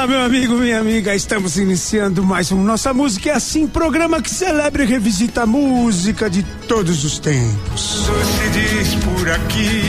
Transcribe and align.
Olá, 0.00 0.06
meu 0.06 0.22
amigo, 0.22 0.54
minha 0.54 0.80
amiga. 0.80 1.14
Estamos 1.14 1.58
iniciando 1.58 2.24
mais 2.24 2.50
um 2.50 2.64
Nossa 2.64 2.94
Música 2.94 3.28
é 3.28 3.34
Assim, 3.34 3.66
programa 3.66 4.22
que 4.22 4.30
celebra 4.30 4.82
e 4.82 4.86
revisita 4.86 5.42
a 5.42 5.46
música 5.46 6.30
de 6.30 6.42
todos 6.66 7.04
os 7.04 7.18
tempos. 7.18 8.06
se 8.06 8.48
diz 8.48 8.94
por 9.04 9.30
aqui. 9.30 9.82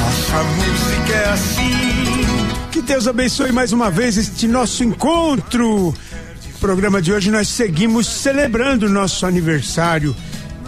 Nossa 0.00 0.42
música 0.42 1.12
é 1.12 1.28
assim. 1.28 2.70
Que 2.72 2.82
Deus 2.82 3.06
abençoe 3.06 3.52
mais 3.52 3.72
uma 3.72 3.88
vez 3.88 4.16
este 4.16 4.48
nosso 4.48 4.82
encontro. 4.82 5.94
No 5.94 6.58
programa 6.58 7.00
de 7.00 7.12
hoje 7.12 7.30
nós 7.30 7.46
seguimos 7.46 8.08
celebrando 8.08 8.88
nosso 8.88 9.24
aniversário. 9.24 10.12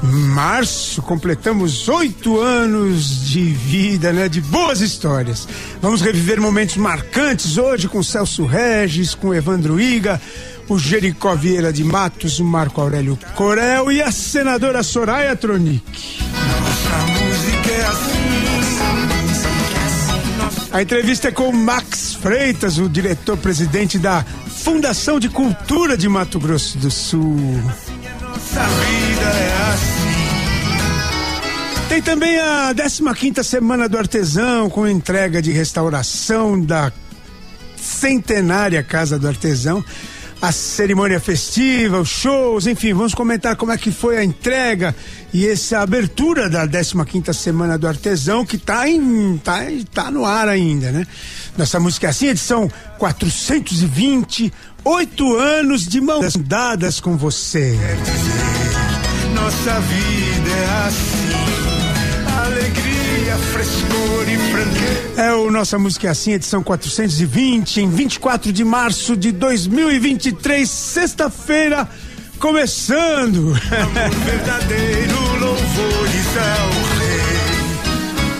Março, 0.05 1.01
completamos 1.03 1.89
oito 1.89 2.39
anos 2.39 3.27
de 3.27 3.43
vida, 3.43 4.13
né? 4.13 4.29
De 4.29 4.41
boas 4.41 4.81
histórias. 4.81 5.49
Vamos 5.81 6.03
reviver 6.03 6.41
momentos 6.41 6.77
marcantes 6.77 7.57
hoje 7.57 7.89
com 7.89 8.03
Celso 8.03 8.45
Regis, 8.45 9.15
com 9.15 9.35
Evandro 9.35 9.81
Iga, 9.81 10.21
o 10.69 10.79
Jericó 10.79 11.35
Vieira 11.35 11.73
de 11.73 11.83
Matos, 11.83 12.39
o 12.39 12.45
Marco 12.45 12.81
Aurélio 12.81 13.19
Corel 13.35 13.91
e 13.91 14.03
a 14.03 14.13
senadora 14.13 14.83
Soraya 14.83 15.35
Tronic. 15.35 15.83
Nossa 16.33 17.07
música 17.07 17.71
é 17.71 17.87
assim. 17.87 18.25
A 20.75 20.83
entrevista 20.83 21.29
é 21.29 21.31
com 21.31 21.53
Max 21.53 22.15
Freitas, 22.15 22.79
o 22.79 22.89
diretor-presidente 22.89 23.97
da 23.97 24.25
Fundação 24.25 25.21
de 25.21 25.29
Cultura 25.29 25.97
de 25.97 26.09
Mato 26.09 26.41
Grosso 26.41 26.77
do 26.79 26.91
Sul. 26.91 27.63
Nossa 28.35 28.65
vida 28.67 29.23
é 29.23 29.73
assim. 29.73 30.05
Tem 31.89 32.03
também 32.03 32.37
a 32.41 32.75
15 32.75 33.45
Semana 33.45 33.89
do 33.89 33.97
Artesão, 33.97 34.69
com 34.69 34.89
entrega 34.89 35.41
de 35.41 35.53
restauração 35.53 36.61
da 36.61 36.93
centenária 37.77 38.83
Casa 38.83 39.21
do 39.21 39.29
Artesão. 39.29 39.85
A 40.45 40.53
cerimônia 40.53 41.19
festiva, 41.19 41.99
os 41.99 42.11
shows, 42.11 42.67
enfim, 42.67 42.93
vamos 42.93 43.15
comentar 43.15 43.57
como 43.57 43.73
é 43.73 43.79
que 43.79 43.91
foi 43.91 44.19
a 44.19 44.23
entrega 44.23 44.95
e 45.33 45.49
essa 45.49 45.79
abertura 45.79 46.51
da 46.51 46.69
15 46.69 47.33
Semana 47.33 47.79
do 47.79 47.89
Artesão, 47.89 48.45
que 48.45 48.59
tá, 48.59 48.87
em, 48.87 49.39
tá, 49.39 49.61
tá 49.91 50.11
no 50.11 50.27
ar 50.27 50.47
ainda, 50.47 50.93
né? 50.93 51.07
Nossa 51.57 51.81
música 51.81 52.09
é 52.09 52.11
assim, 52.11 52.27
edição 52.27 52.71
420, 52.99 54.53
oito 54.85 55.35
anos 55.35 55.89
de 55.89 55.99
mãos 56.03 56.37
dadas 56.37 57.01
com 57.01 57.17
você. 57.17 57.79
Quer 57.81 57.97
dizer, 58.03 59.35
nossa 59.35 59.81
vida 59.81 60.51
é 60.51 60.87
assim. 60.87 61.25
Alegria. 62.37 62.94
É 65.17 65.33
o 65.33 65.51
Nossa 65.51 65.79
Música 65.79 66.09
é 66.09 66.11
Assim, 66.11 66.33
edição 66.33 66.63
420, 66.63 67.81
em 67.81 67.89
24 67.89 68.53
de 68.53 68.65
março 68.65 69.17
de 69.17 69.33
2023, 69.33 70.69
sexta-feira, 70.69 71.89
começando. 72.39 73.55
Amor 73.71 74.11
verdadeiro, 74.25 75.17
louvores 75.41 76.27
ao 76.37 76.99
Rei. 76.99 77.15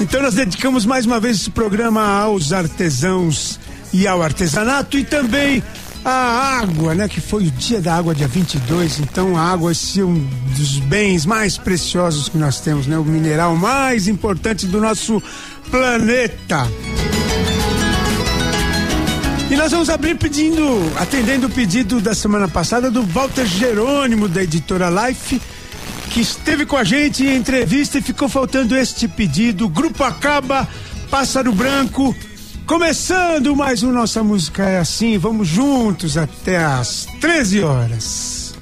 Então 0.01 0.23
nós 0.23 0.35
dedicamos 0.35 0.85
mais 0.85 1.07
uma 1.07 1.19
vez 1.19 1.37
esse 1.37 1.51
programa 1.51 2.03
aos 2.03 2.53
artesãos 2.53 3.59
e 3.93 4.07
ao 4.07 4.23
artesanato 4.23 4.99
e 4.99 5.05
também 5.05 5.63
a 6.05 6.59
água, 6.61 6.95
né? 6.95 7.09
Que 7.09 7.21
foi 7.21 7.47
o 7.47 7.51
dia 7.51 7.81
da 7.81 7.97
água, 7.97 8.15
dia 8.15 8.29
22. 8.29 9.01
Então 9.01 9.37
a 9.37 9.43
água 9.43 9.73
é 9.73 10.03
um 10.03 10.27
dos 10.57 10.79
bens 10.81 11.25
mais 11.25 11.57
preciosos 11.57 12.29
que 12.29 12.37
nós 12.37 12.61
temos, 12.61 12.87
né? 12.87 12.99
O 12.99 13.05
mineral 13.05 13.57
mais 13.57 14.07
importante 14.07 14.67
do 14.67 14.81
nosso 14.81 15.23
planeta. 15.71 16.69
E 19.51 19.57
nós 19.57 19.71
vamos 19.71 19.89
abrir 19.89 20.17
pedindo, 20.17 20.63
atendendo 20.97 21.47
o 21.47 21.51
pedido 21.51 22.01
da 22.01 22.15
semana 22.15 22.49
passada 22.49 22.91
do 22.91 23.03
Walter 23.03 23.47
Jerônimo, 23.47 24.29
da 24.29 24.43
editora 24.43 24.89
Life, 24.91 25.41
que 26.11 26.21
esteve 26.21 26.67
com 26.67 26.77
a 26.77 26.85
gente 26.85 27.25
em 27.25 27.37
entrevista 27.37 27.99
e 27.99 28.03
ficou 28.03 28.29
faltando 28.29 28.77
este 28.77 29.07
pedido. 29.07 29.69
Grupo 29.69 30.03
Acaba, 30.03 30.69
Pássaro 31.11 31.53
Branco. 31.53 32.15
Começando 32.67 33.55
mais 33.55 33.83
um 33.83 33.93
Nossa 33.93 34.23
Música 34.23 34.65
é 34.65 34.79
Assim, 34.79 35.19
vamos 35.19 35.49
juntos 35.49 36.17
até 36.17 36.57
às 36.57 37.05
13 37.21 37.63
horas. 37.63 38.55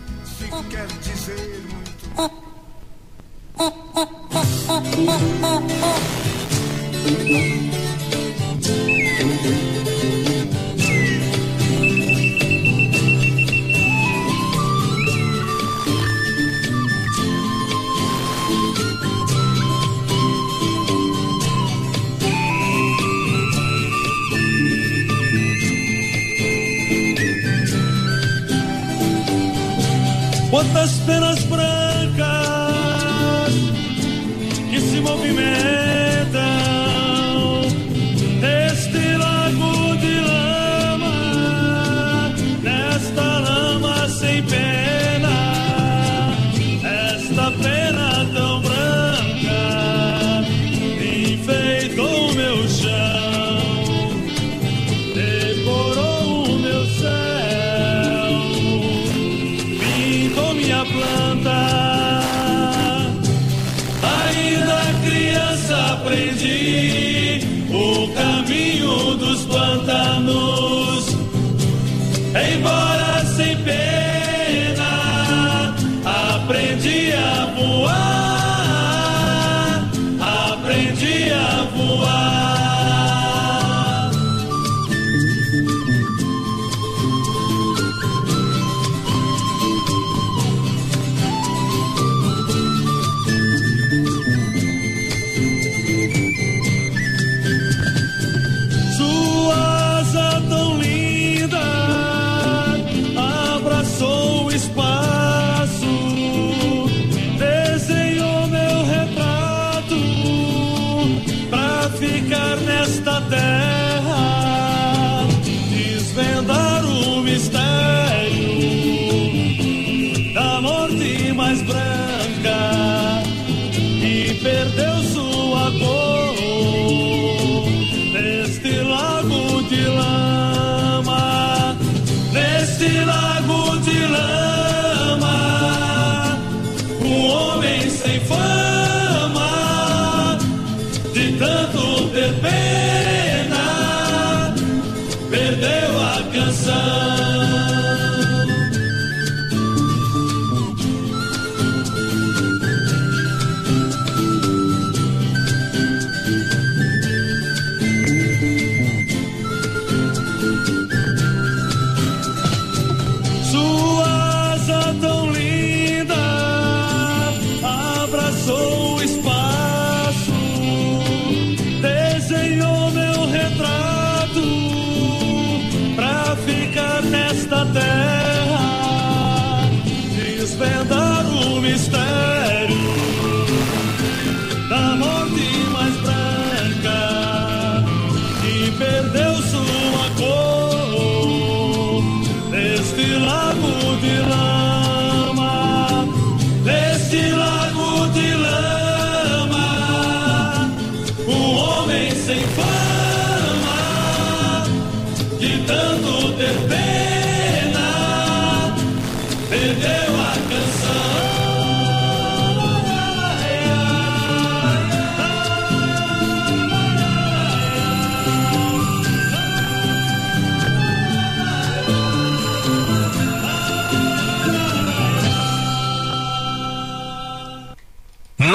Quantas 30.53 30.91
penas 31.07 31.43
brancas 31.45 32.29
que 34.71 34.81
se 34.83 35.01
movimentam 35.01 35.72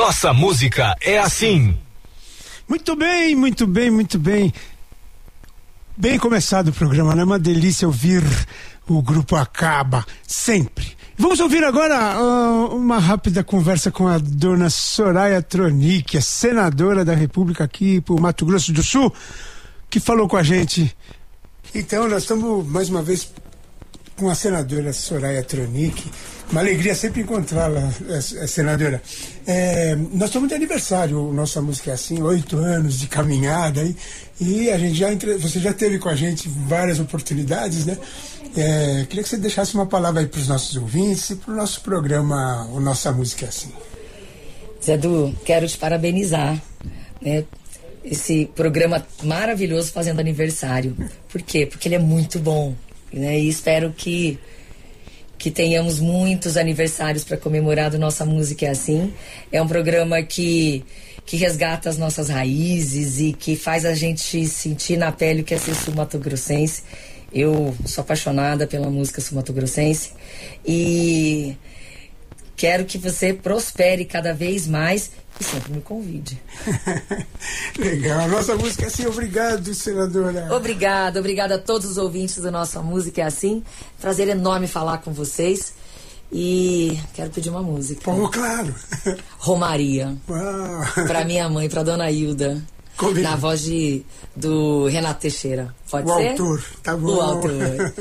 Nossa 0.08 0.34
música 0.34 0.96
é 1.02 1.20
assim. 1.20 1.78
Muito 2.66 2.96
bem, 2.96 3.36
muito 3.36 3.68
bem, 3.68 3.92
muito 3.92 4.18
bem. 4.18 4.54
Bem 5.98 6.18
começado 6.18 6.70
o 6.70 6.72
programa, 6.72 7.14
né? 7.14 7.26
Uma 7.26 7.38
delícia 7.38 7.86
ouvir 7.86 8.24
o 8.88 9.02
grupo 9.02 9.36
Acaba, 9.36 10.06
sempre. 10.26 10.96
Vamos 11.18 11.42
ouvir 11.42 11.62
agora 11.62 11.98
ah, 11.98 12.74
uma 12.74 13.00
rápida 13.00 13.44
conversa 13.44 13.92
com 13.92 14.08
a 14.08 14.18
dona 14.18 14.70
Soraya 14.70 15.42
Tronic, 15.42 16.18
a 16.18 16.22
senadora 16.22 17.04
da 17.04 17.14
República 17.14 17.66
aqui 17.66 18.00
por 18.00 18.18
Mato 18.18 18.46
Grosso 18.46 18.72
do 18.72 18.82
Sul, 18.82 19.14
que 19.90 20.00
falou 20.00 20.30
com 20.30 20.38
a 20.38 20.44
gente. 20.44 20.96
Então, 21.76 22.08
nós 22.08 22.24
estamos 22.24 22.66
mais 22.66 22.88
uma 22.88 23.02
vez 23.02 23.30
com 24.18 24.30
a 24.30 24.36
senadora 24.36 24.92
Soraya 24.92 25.44
Tronic. 25.44 26.04
Uma 26.52 26.62
alegria 26.62 26.96
sempre 26.96 27.22
encontrá-la, 27.22 27.94
eh, 28.10 28.18
eh, 28.18 28.48
senadora. 28.48 29.02
É, 29.46 29.96
nós 30.14 30.30
estamos 30.30 30.50
de 30.50 30.56
aniversário, 30.56 31.32
nossa 31.32 31.62
música 31.62 31.92
é 31.92 31.94
assim, 31.94 32.22
oito 32.22 32.58
anos 32.58 33.00
de 33.00 33.08
caminhada 33.08 33.82
aí, 33.82 33.96
e 34.40 34.70
a 34.72 34.78
gente 34.78 34.96
já 34.96 35.12
entre... 35.12 35.38
você 35.38 35.60
já 35.60 35.74
teve 35.74 36.00
com 36.00 36.10
a 36.10 36.16
gente 36.16 36.50
várias 36.50 37.00
oportunidades, 37.00 37.86
né? 37.86 37.98
É, 38.56 39.06
queria 39.08 39.24
que 39.24 39.30
você 39.30 39.38
deixasse 39.38 39.76
uma 39.76 39.86
palavra 39.86 40.22
aí 40.22 40.28
para 40.28 40.40
os 40.40 40.48
nossos 40.48 40.76
ouvintes 40.78 41.30
e 41.30 41.36
para 41.36 41.54
o 41.54 41.56
nosso 41.56 41.82
programa, 41.82 42.66
o 42.72 42.80
Nossa 42.80 43.12
Música 43.12 43.46
é 43.46 43.50
Assim. 43.50 43.72
Zé 44.84 44.98
Du, 44.98 45.36
quero 45.46 45.68
te 45.68 45.78
parabenizar, 45.78 46.60
né? 47.22 47.44
Esse 48.04 48.50
programa 48.56 49.06
maravilhoso 49.22 49.92
fazendo 49.92 50.22
aniversário. 50.22 50.96
Por 51.28 51.42
quê? 51.42 51.66
Porque 51.66 51.90
ele 51.90 51.96
é 51.96 52.00
muito 52.00 52.40
bom, 52.40 52.74
né? 53.12 53.40
E 53.40 53.48
espero 53.48 53.92
que 53.92 54.40
que 55.38 55.52
tenhamos 55.52 56.00
muitos 56.00 56.58
aniversários 56.58 57.24
para 57.24 57.38
comemorar 57.38 57.92
do 57.92 58.00
Nossa 58.00 58.26
Música 58.26 58.66
é 58.66 58.70
Assim. 58.70 59.14
É 59.52 59.62
um 59.62 59.68
programa 59.68 60.22
que, 60.24 60.84
que 61.26 61.38
resgata 61.38 61.90
as 61.90 61.98
nossas 61.98 62.28
raízes 62.28 63.20
e 63.20 63.34
que 63.34 63.56
faz 63.56 63.86
a 63.86 63.94
gente 63.94 64.46
sentir 64.48 64.98
na 64.98 65.12
pele 65.12 65.42
o 65.42 65.44
que 65.44 65.54
é 65.54 65.58
ser 65.58 65.76
sul-mato-grossense. 65.76 66.84
Eu 67.32 67.76
sou 67.86 68.02
apaixonada 68.02 68.66
pela 68.66 68.90
música 68.90 69.22
sul-mato-grossense 69.22 70.12
e 70.66 71.56
quero 72.56 72.86
que 72.86 72.98
você 72.98 73.32
prospere 73.34 74.06
cada 74.06 74.34
vez 74.34 74.66
mais 74.66 75.12
e 75.40 75.44
sempre 75.44 75.74
me 75.74 75.82
convide. 75.82 76.42
Legal, 77.78 78.28
nossa 78.28 78.56
música 78.56 78.84
é 78.86 78.88
assim, 78.88 79.06
obrigado, 79.06 79.74
senadora. 79.74 80.48
Obrigada, 80.56 81.20
obrigada 81.20 81.56
a 81.56 81.60
todos 81.60 81.90
os 81.90 81.98
ouvintes 81.98 82.38
do 82.38 82.52
Nossa 82.52 82.82
Música 82.82 83.22
é 83.22 83.26
Assim. 83.26 83.64
Prazer 84.00 84.28
enorme 84.30 84.68
falar 84.68 84.98
com 85.00 85.12
vocês. 85.14 85.74
E 86.32 87.00
quero 87.14 87.30
pedir 87.30 87.50
uma 87.50 87.62
música. 87.64 88.02
Pô, 88.02 88.28
claro. 88.30 88.76
Romaria. 89.38 90.18
Uau. 90.28 91.06
Pra 91.08 91.24
minha 91.24 91.48
mãe, 91.50 91.70
pra 91.70 91.84
dona 91.84 92.12
Hilda. 92.12 92.62
Combinado. 92.98 93.36
Na 93.36 93.40
voz 93.40 93.62
de, 93.62 94.04
do 94.36 94.88
Renato 94.88 95.22
Teixeira. 95.22 95.74
Pode 95.90 96.10
O 96.12 96.16
ser? 96.18 96.30
autor, 96.32 96.64
tá 96.84 96.98
bom. 96.98 97.16
O 97.16 97.22
autor. 97.22 97.94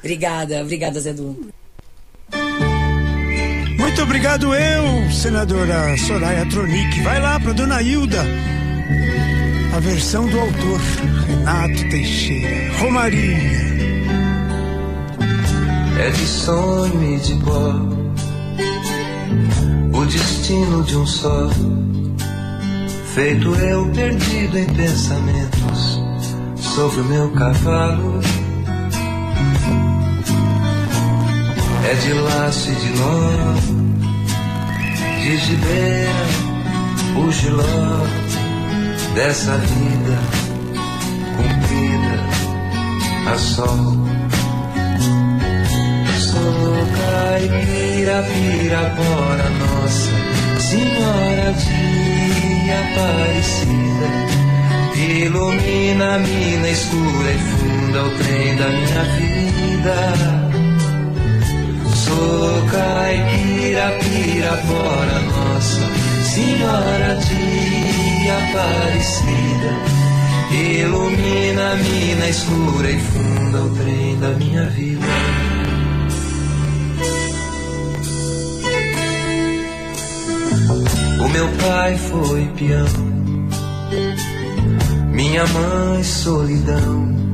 Obrigada, 0.00 0.60
obrigada, 0.60 1.00
Zé 1.00 1.12
Du. 1.12 1.48
Muito 3.92 4.04
obrigado 4.04 4.54
eu, 4.54 5.10
senadora 5.10 5.94
Soraya 5.98 6.46
Tronic. 6.46 7.02
Vai 7.02 7.20
lá 7.20 7.38
para 7.38 7.52
Dona 7.52 7.82
Hilda. 7.82 8.24
A 9.76 9.80
versão 9.80 10.26
do 10.26 10.40
autor, 10.40 10.80
Renato 11.26 11.90
Teixeira. 11.90 12.72
Romaria. 12.78 13.36
É 15.98 16.08
de 16.08 16.26
sonho 16.26 17.14
e 17.14 17.20
de 17.20 17.34
pó 17.44 17.74
o 19.92 20.06
destino 20.06 20.82
de 20.84 20.96
um 20.96 21.06
só. 21.06 21.50
Feito 23.14 23.54
eu 23.56 23.86
perdido 23.90 24.58
em 24.58 24.66
pensamentos 24.68 26.00
sobre 26.56 27.02
o 27.02 27.04
meu 27.04 27.30
cavalo. 27.32 28.20
É 31.84 31.94
de 31.94 32.12
laço 32.14 32.70
e 32.70 32.74
de 32.74 32.88
nó, 32.98 33.82
de 35.22 35.56
o 37.16 37.30
giló 37.30 37.62
dessa 39.14 39.56
vida 39.56 40.18
cumprida 41.36 43.30
a 43.30 43.38
sol. 43.38 43.96
Sou 46.18 46.86
caipira, 46.96 48.24
pirapora, 48.24 49.48
nossa 49.60 50.10
Senhora 50.58 51.52
de 51.52 52.70
Aparecida. 52.82 54.08
Ilumina 54.96 56.16
a 56.16 56.18
mina 56.18 56.68
escura 56.68 57.30
e 57.30 57.38
funda 57.38 58.04
o 58.04 58.10
trem 58.18 58.56
da 58.56 58.68
minha 58.68 59.04
vida. 59.04 60.41
Sou 62.12 62.68
caipira, 62.70 63.98
pirapora, 64.00 65.18
nossa 65.32 65.80
Senhora 66.24 67.16
de 67.16 68.28
Aparecida. 68.28 69.72
Ilumina 70.50 71.72
a 71.72 71.76
mina 71.76 72.28
escura 72.28 72.90
e 72.90 73.00
funda 73.00 73.62
o 73.62 73.76
trem 73.76 74.18
da 74.18 74.28
minha 74.32 74.66
vida. 74.66 75.06
O 81.18 81.28
meu 81.30 81.48
pai 81.48 81.96
foi 81.96 82.44
peão, 82.58 82.86
minha 85.12 85.46
mãe 85.46 86.04
solidão. 86.04 87.31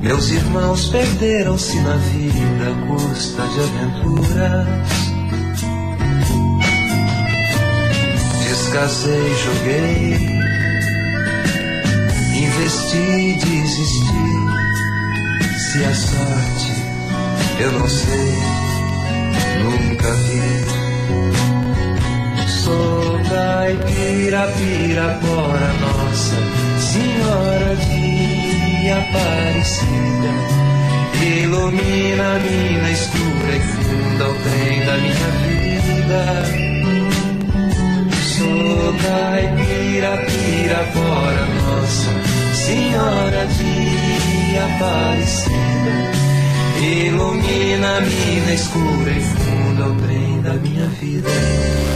Meus 0.00 0.30
irmãos 0.30 0.88
perderam-se 0.88 1.80
na 1.80 1.96
vida 1.96 2.70
à 2.70 2.74
custa 2.86 3.42
de 3.42 3.60
aventuras. 3.60 4.66
Descasei, 8.44 9.34
joguei, 9.44 10.14
investi, 12.36 13.38
desisti. 13.44 14.26
Se 15.58 15.84
a 15.84 15.94
sorte 15.94 16.76
eu 17.58 17.72
não 17.72 17.88
sei, 17.88 18.34
nunca 19.62 20.12
vi. 20.12 20.66
Sou 22.48 23.18
caipira, 23.28 24.46
pirapora, 24.56 25.72
nossa 25.80 26.36
senhora 26.80 27.76
de 27.76 27.95
Aparecida. 28.90 30.32
Ilumina 31.22 32.36
a 32.36 32.38
mina 32.38 32.90
escura 32.90 33.56
e 33.56 33.60
funda 33.60 34.28
o 34.28 34.34
trem 34.34 34.84
da 34.86 34.96
minha 34.98 35.30
vida. 35.42 36.22
Sou 38.36 38.94
caipira, 39.02 40.12
pirapora, 40.26 41.46
nossa 41.62 42.10
senhora 42.54 43.46
de 43.46 44.58
Aparecida. 44.58 45.56
Ilumina 46.80 47.96
a 47.96 48.00
mina 48.00 48.52
escura 48.52 49.10
e 49.10 49.20
funda 49.20 49.88
o 49.88 49.94
trem 49.96 50.40
da 50.42 50.54
minha 50.54 50.86
vida. 50.88 51.95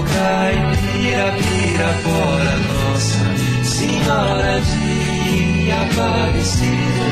Sou 0.00 0.08
caipira, 0.08 1.28
pirapora, 1.36 2.56
nossa 2.56 3.20
senhora 3.64 4.60
de 4.62 5.70
Aparecida. 5.72 7.06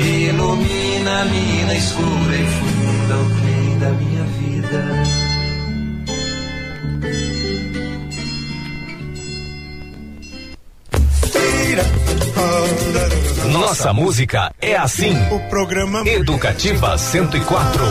Ilumina 0.00 1.20
a 1.20 1.24
mina 1.26 1.74
escura 1.74 2.36
e 2.36 2.46
funda 2.46 3.16
o 3.18 3.30
trem 3.38 3.78
da 3.78 3.90
minha 3.90 4.24
vida. 4.24 4.82
Nossa 13.52 13.92
música 13.92 14.54
é 14.62 14.74
assim. 14.74 15.12
O 15.30 15.38
programa 15.50 16.02
Educativa 16.08 16.96
104. 16.96 17.84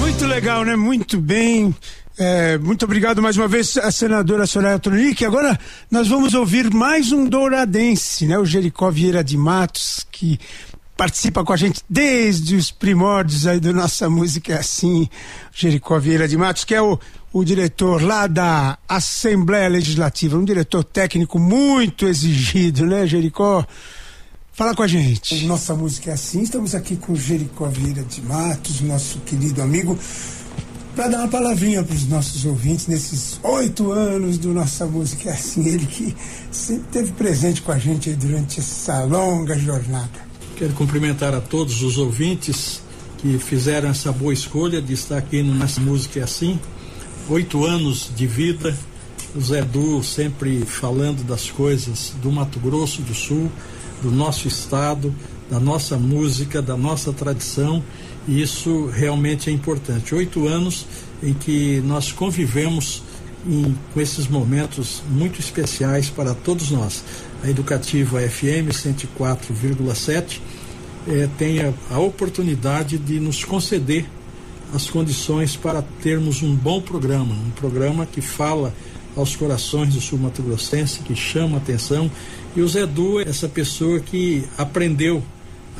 Muito 0.00 0.26
legal, 0.26 0.64
né? 0.64 0.76
Muito 0.76 1.18
bem. 1.18 1.74
É, 2.16 2.56
muito 2.58 2.84
obrigado 2.84 3.20
mais 3.20 3.36
uma 3.36 3.48
vez 3.48 3.76
a 3.76 3.90
senadora 3.90 4.46
Soraya 4.46 4.78
Tronic. 4.78 5.24
Agora 5.24 5.58
nós 5.90 6.06
vamos 6.06 6.32
ouvir 6.32 6.72
mais 6.72 7.10
um 7.10 7.26
douradense, 7.26 8.26
né? 8.26 8.38
O 8.38 8.44
Jericó 8.44 8.88
Vieira 8.90 9.24
de 9.24 9.36
Matos, 9.36 10.06
que 10.12 10.38
participa 10.96 11.44
com 11.44 11.52
a 11.52 11.56
gente 11.56 11.82
desde 11.90 12.54
os 12.54 12.70
primórdios 12.70 13.46
aí 13.46 13.58
da 13.58 13.72
nossa 13.72 14.08
música 14.08 14.52
é 14.52 14.58
assim, 14.58 15.08
Jericó 15.52 15.98
Vieira 15.98 16.28
de 16.28 16.36
Matos, 16.36 16.64
que 16.64 16.74
é 16.74 16.80
o, 16.80 16.98
o 17.32 17.44
diretor 17.44 18.00
lá 18.00 18.28
da 18.28 18.78
Assembleia 18.88 19.68
Legislativa, 19.68 20.38
um 20.38 20.44
diretor 20.44 20.84
técnico 20.84 21.38
muito 21.38 22.06
exigido, 22.06 22.86
né, 22.86 23.06
Jericó? 23.08 23.66
Fala 24.52 24.72
com 24.72 24.84
a 24.84 24.86
gente. 24.86 25.44
Nossa 25.46 25.74
música 25.74 26.12
é 26.12 26.14
assim, 26.14 26.42
estamos 26.42 26.76
aqui 26.76 26.94
com 26.94 27.16
Jericó 27.16 27.66
Vieira 27.66 28.04
de 28.04 28.22
Matos, 28.22 28.80
nosso 28.82 29.18
querido 29.20 29.60
amigo, 29.60 29.98
para 30.94 31.08
dar 31.08 31.18
uma 31.18 31.28
palavrinha 31.28 31.82
para 31.82 31.94
os 31.94 32.06
nossos 32.06 32.44
ouvintes 32.44 32.86
nesses 32.86 33.40
oito 33.42 33.90
anos 33.90 34.38
do 34.38 34.52
Nossa 34.52 34.86
Música 34.86 35.30
é 35.30 35.32
assim, 35.32 35.66
ele 35.66 35.86
que 35.86 36.14
sempre 36.52 36.84
esteve 36.86 37.12
presente 37.12 37.62
com 37.62 37.72
a 37.72 37.78
gente 37.78 38.12
durante 38.12 38.60
essa 38.60 39.02
longa 39.02 39.58
jornada. 39.58 40.24
Quero 40.56 40.72
cumprimentar 40.74 41.34
a 41.34 41.40
todos 41.40 41.82
os 41.82 41.98
ouvintes 41.98 42.80
que 43.18 43.38
fizeram 43.38 43.88
essa 43.88 44.12
boa 44.12 44.32
escolha 44.32 44.80
de 44.80 44.92
estar 44.92 45.18
aqui 45.18 45.42
no 45.42 45.54
Nossa 45.54 45.80
Música 45.80 46.20
é 46.20 46.22
Assim. 46.22 46.60
Oito 47.28 47.64
anos 47.64 48.10
de 48.14 48.26
vida, 48.26 48.76
o 49.34 49.40
Zé 49.40 49.62
Du 49.62 50.00
sempre 50.04 50.64
falando 50.64 51.24
das 51.24 51.50
coisas 51.50 52.12
do 52.22 52.30
Mato 52.30 52.60
Grosso 52.60 53.02
do 53.02 53.14
Sul, 53.14 53.50
do 54.00 54.12
nosso 54.12 54.46
estado, 54.46 55.12
da 55.50 55.58
nossa 55.58 55.96
música, 55.96 56.62
da 56.62 56.76
nossa 56.76 57.12
tradição, 57.12 57.82
isso 58.26 58.86
realmente 58.86 59.50
é 59.50 59.52
importante. 59.52 60.14
Oito 60.14 60.46
anos 60.46 60.86
em 61.22 61.32
que 61.34 61.80
nós 61.84 62.12
convivemos 62.12 63.02
em, 63.46 63.74
com 63.92 64.00
esses 64.00 64.26
momentos 64.26 65.02
muito 65.08 65.40
especiais 65.40 66.08
para 66.08 66.34
todos 66.34 66.70
nós. 66.70 67.04
A 67.42 67.50
Educativa 67.50 68.20
FM 68.20 68.72
104,7 68.72 70.40
eh, 71.06 71.28
tem 71.36 71.60
a, 71.60 71.72
a 71.90 71.98
oportunidade 71.98 72.96
de 72.98 73.20
nos 73.20 73.44
conceder 73.44 74.06
as 74.72 74.88
condições 74.88 75.56
para 75.56 75.82
termos 76.02 76.42
um 76.42 76.54
bom 76.54 76.80
programa, 76.80 77.34
um 77.34 77.50
programa 77.50 78.06
que 78.06 78.20
fala 78.20 78.74
aos 79.14 79.36
corações 79.36 79.94
do 79.94 80.00
sul 80.00 80.18
Mato 80.18 80.42
Grossense, 80.42 81.00
que 81.00 81.14
chama 81.14 81.58
atenção. 81.58 82.10
E 82.56 82.60
o 82.60 82.68
Zé 82.68 82.86
Du 82.86 83.20
é 83.20 83.28
essa 83.28 83.48
pessoa 83.48 84.00
que 84.00 84.44
aprendeu 84.58 85.22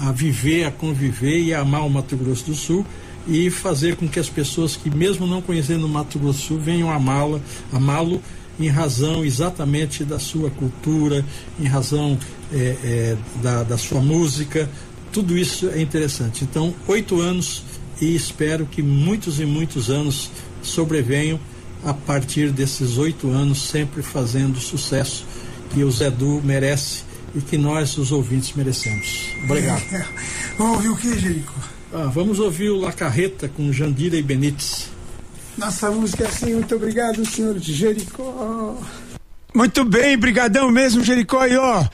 a 0.00 0.12
viver, 0.12 0.64
a 0.64 0.70
conviver 0.70 1.38
e 1.38 1.54
a 1.54 1.60
amar 1.60 1.86
o 1.86 1.90
Mato 1.90 2.16
Grosso 2.16 2.46
do 2.46 2.54
Sul 2.54 2.86
e 3.26 3.50
fazer 3.50 3.96
com 3.96 4.08
que 4.08 4.18
as 4.18 4.28
pessoas 4.28 4.76
que, 4.76 4.90
mesmo 4.90 5.26
não 5.26 5.40
conhecendo 5.40 5.86
o 5.86 5.88
Mato 5.88 6.18
Grosso 6.18 6.40
do 6.40 6.44
Sul, 6.44 6.58
venham 6.58 6.90
amá-la, 6.90 7.40
amá-lo 7.72 8.20
em 8.58 8.68
razão 8.68 9.24
exatamente 9.24 10.04
da 10.04 10.18
sua 10.18 10.50
cultura, 10.50 11.24
em 11.58 11.66
razão 11.66 12.18
é, 12.52 12.56
é, 12.56 13.16
da, 13.42 13.62
da 13.62 13.78
sua 13.78 14.00
música. 14.00 14.68
Tudo 15.12 15.36
isso 15.36 15.68
é 15.70 15.80
interessante. 15.80 16.44
Então, 16.44 16.74
oito 16.86 17.20
anos 17.20 17.62
e 18.00 18.14
espero 18.14 18.66
que 18.66 18.82
muitos 18.82 19.40
e 19.40 19.46
muitos 19.46 19.90
anos 19.90 20.30
sobrevenham 20.62 21.38
a 21.84 21.92
partir 21.92 22.50
desses 22.50 22.96
oito 22.98 23.30
anos, 23.30 23.62
sempre 23.62 24.02
fazendo 24.02 24.58
sucesso 24.58 25.24
que 25.70 25.84
o 25.84 25.90
Zé 25.90 26.10
Du 26.10 26.40
merece 26.42 27.04
e 27.34 27.40
que 27.40 27.58
nós, 27.58 27.96
os 27.98 28.12
ouvintes, 28.12 28.52
merecemos. 28.54 29.28
Obrigado. 29.44 29.82
Vamos 30.56 30.76
ouvir 30.76 30.88
o 30.88 30.96
que, 30.96 31.18
Jerico? 31.18 31.54
Ah, 31.92 32.10
vamos 32.12 32.38
ouvir 32.38 32.70
o 32.70 32.80
La 32.80 32.92
Carreta 32.92 33.48
com 33.48 33.72
Jandira 33.72 34.16
e 34.16 34.22
Benites. 34.22 34.90
Nossa 35.56 35.90
música 35.90 36.24
é 36.24 36.26
assim, 36.26 36.54
muito 36.54 36.74
obrigado, 36.74 37.24
senhor 37.24 37.56
Jericó. 37.58 38.76
Muito 39.54 39.84
bem, 39.84 40.18
brigadão 40.18 40.70
mesmo, 40.70 41.04
Jericó. 41.04 41.46
E 41.46 41.56
ó, 41.56 41.84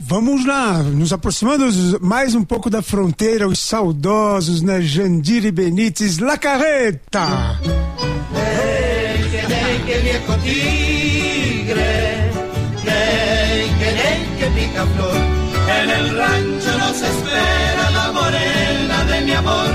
vamos 0.00 0.44
lá, 0.44 0.82
nos 0.82 1.12
aproximando 1.12 1.64
mais 2.00 2.34
um 2.34 2.42
pouco 2.42 2.68
da 2.68 2.82
fronteira, 2.82 3.46
os 3.46 3.60
saudosos, 3.60 4.62
né? 4.62 4.80
Jandira 4.80 5.46
e 5.46 5.52
Benites, 5.52 6.18
La 6.18 6.36
Carreta. 6.36 7.60
Neike, 8.32 9.48
neike, 9.48 10.00
viejo 10.02 10.38
tigre, 10.42 10.75
En 14.78 15.90
el 15.90 16.16
rancho 16.16 16.78
nos 16.78 17.00
espera 17.00 17.90
la 17.92 18.12
morena 18.12 19.04
de 19.04 19.20
mi 19.22 19.32
amor, 19.32 19.68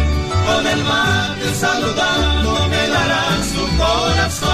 con 0.47 0.67
el 0.67 0.83
mate 0.83 1.53
saludando 1.59 2.67
me 2.69 2.87
dará 2.87 3.25
su 3.51 3.63
corazón. 3.81 4.51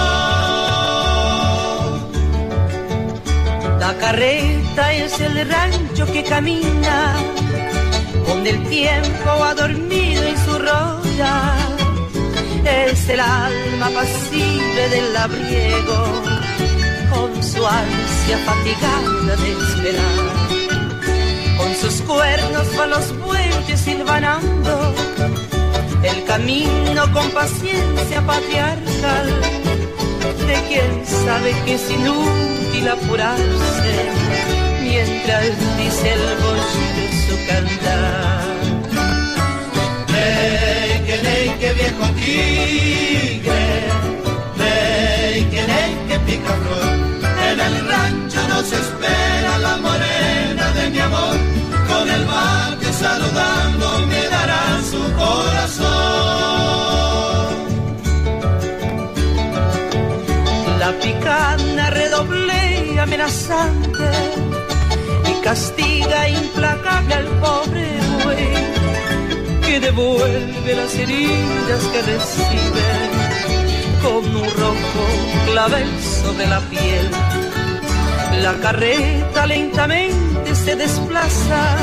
La 3.78 3.94
carreta 3.98 4.94
es 4.94 5.20
el 5.20 5.50
rancho 5.50 6.06
que 6.14 6.24
camina 6.24 7.16
con 8.26 8.46
el 8.46 8.64
tiempo 8.70 9.30
ha 9.44 9.54
dormido 9.54 10.24
en 10.24 10.38
su 10.46 10.58
roya. 10.60 11.56
Es 12.64 13.10
el 13.10 13.20
alma 13.20 13.90
pasible 13.94 14.90
del 14.90 15.14
labriego, 15.14 16.24
con 17.10 17.44
su 17.44 17.66
ansia 18.28 18.38
fatigada 18.46 19.36
de 19.38 19.52
esperar. 19.52 20.48
Con 21.58 21.76
sus 21.76 22.02
cuernos 22.02 22.76
van 22.76 22.90
los 22.90 23.18
bueyes 23.20 23.80
silvanando, 23.80 24.94
el 26.04 26.24
camino 26.26 27.12
con 27.14 27.30
paciencia 27.32 28.22
patriarcal, 28.26 29.28
de 30.48 30.56
quien 30.68 31.06
sabe 31.06 31.56
que 31.66 31.76
es 31.76 31.90
inútil 31.90 32.88
apurarse, 32.90 33.96
mientras 34.82 35.46
dice 35.78 36.14
el 36.14 36.22
bolsillo 36.44 37.08
su 37.28 37.36
cantar. 37.48 38.48
Neike, 40.12 41.22
neike, 41.24 41.74
viejo 41.74 42.06
tigre, 42.20 43.88
neike, 44.58 45.68
neike, 45.68 46.20
picaflor. 46.26 46.88
En 46.88 47.07
el 47.68 47.88
rancho 47.88 48.42
nos 48.48 48.72
espera 48.72 49.58
la 49.60 49.78
morena 49.78 50.72
de 50.78 50.90
mi 50.90 51.00
amor, 51.00 51.38
con 51.90 52.10
el 52.10 52.26
mate 52.26 52.94
saludando 52.94 53.86
me 54.08 54.22
dará 54.36 54.64
su 54.92 55.02
corazón. 55.22 56.28
La 60.80 60.92
picana 61.04 61.90
redoble 61.90 63.00
amenazante 63.00 64.10
y 65.30 65.34
castiga 65.44 66.30
implacable 66.30 67.14
al 67.14 67.28
pobre 67.46 67.88
güey 68.24 68.68
que 69.66 69.80
devuelve 69.80 70.76
las 70.76 70.94
heridas 70.96 71.82
que 71.92 72.02
recibe 72.14 72.88
con 74.02 74.24
un 74.36 74.50
rojo 74.62 75.04
clavel 75.52 75.88
sobre 76.02 76.48
la 76.48 76.60
piel. 76.62 77.47
La 78.42 78.54
carreta 78.62 79.46
lentamente 79.46 80.56
se 80.56 80.76
desplaza, 80.76 81.78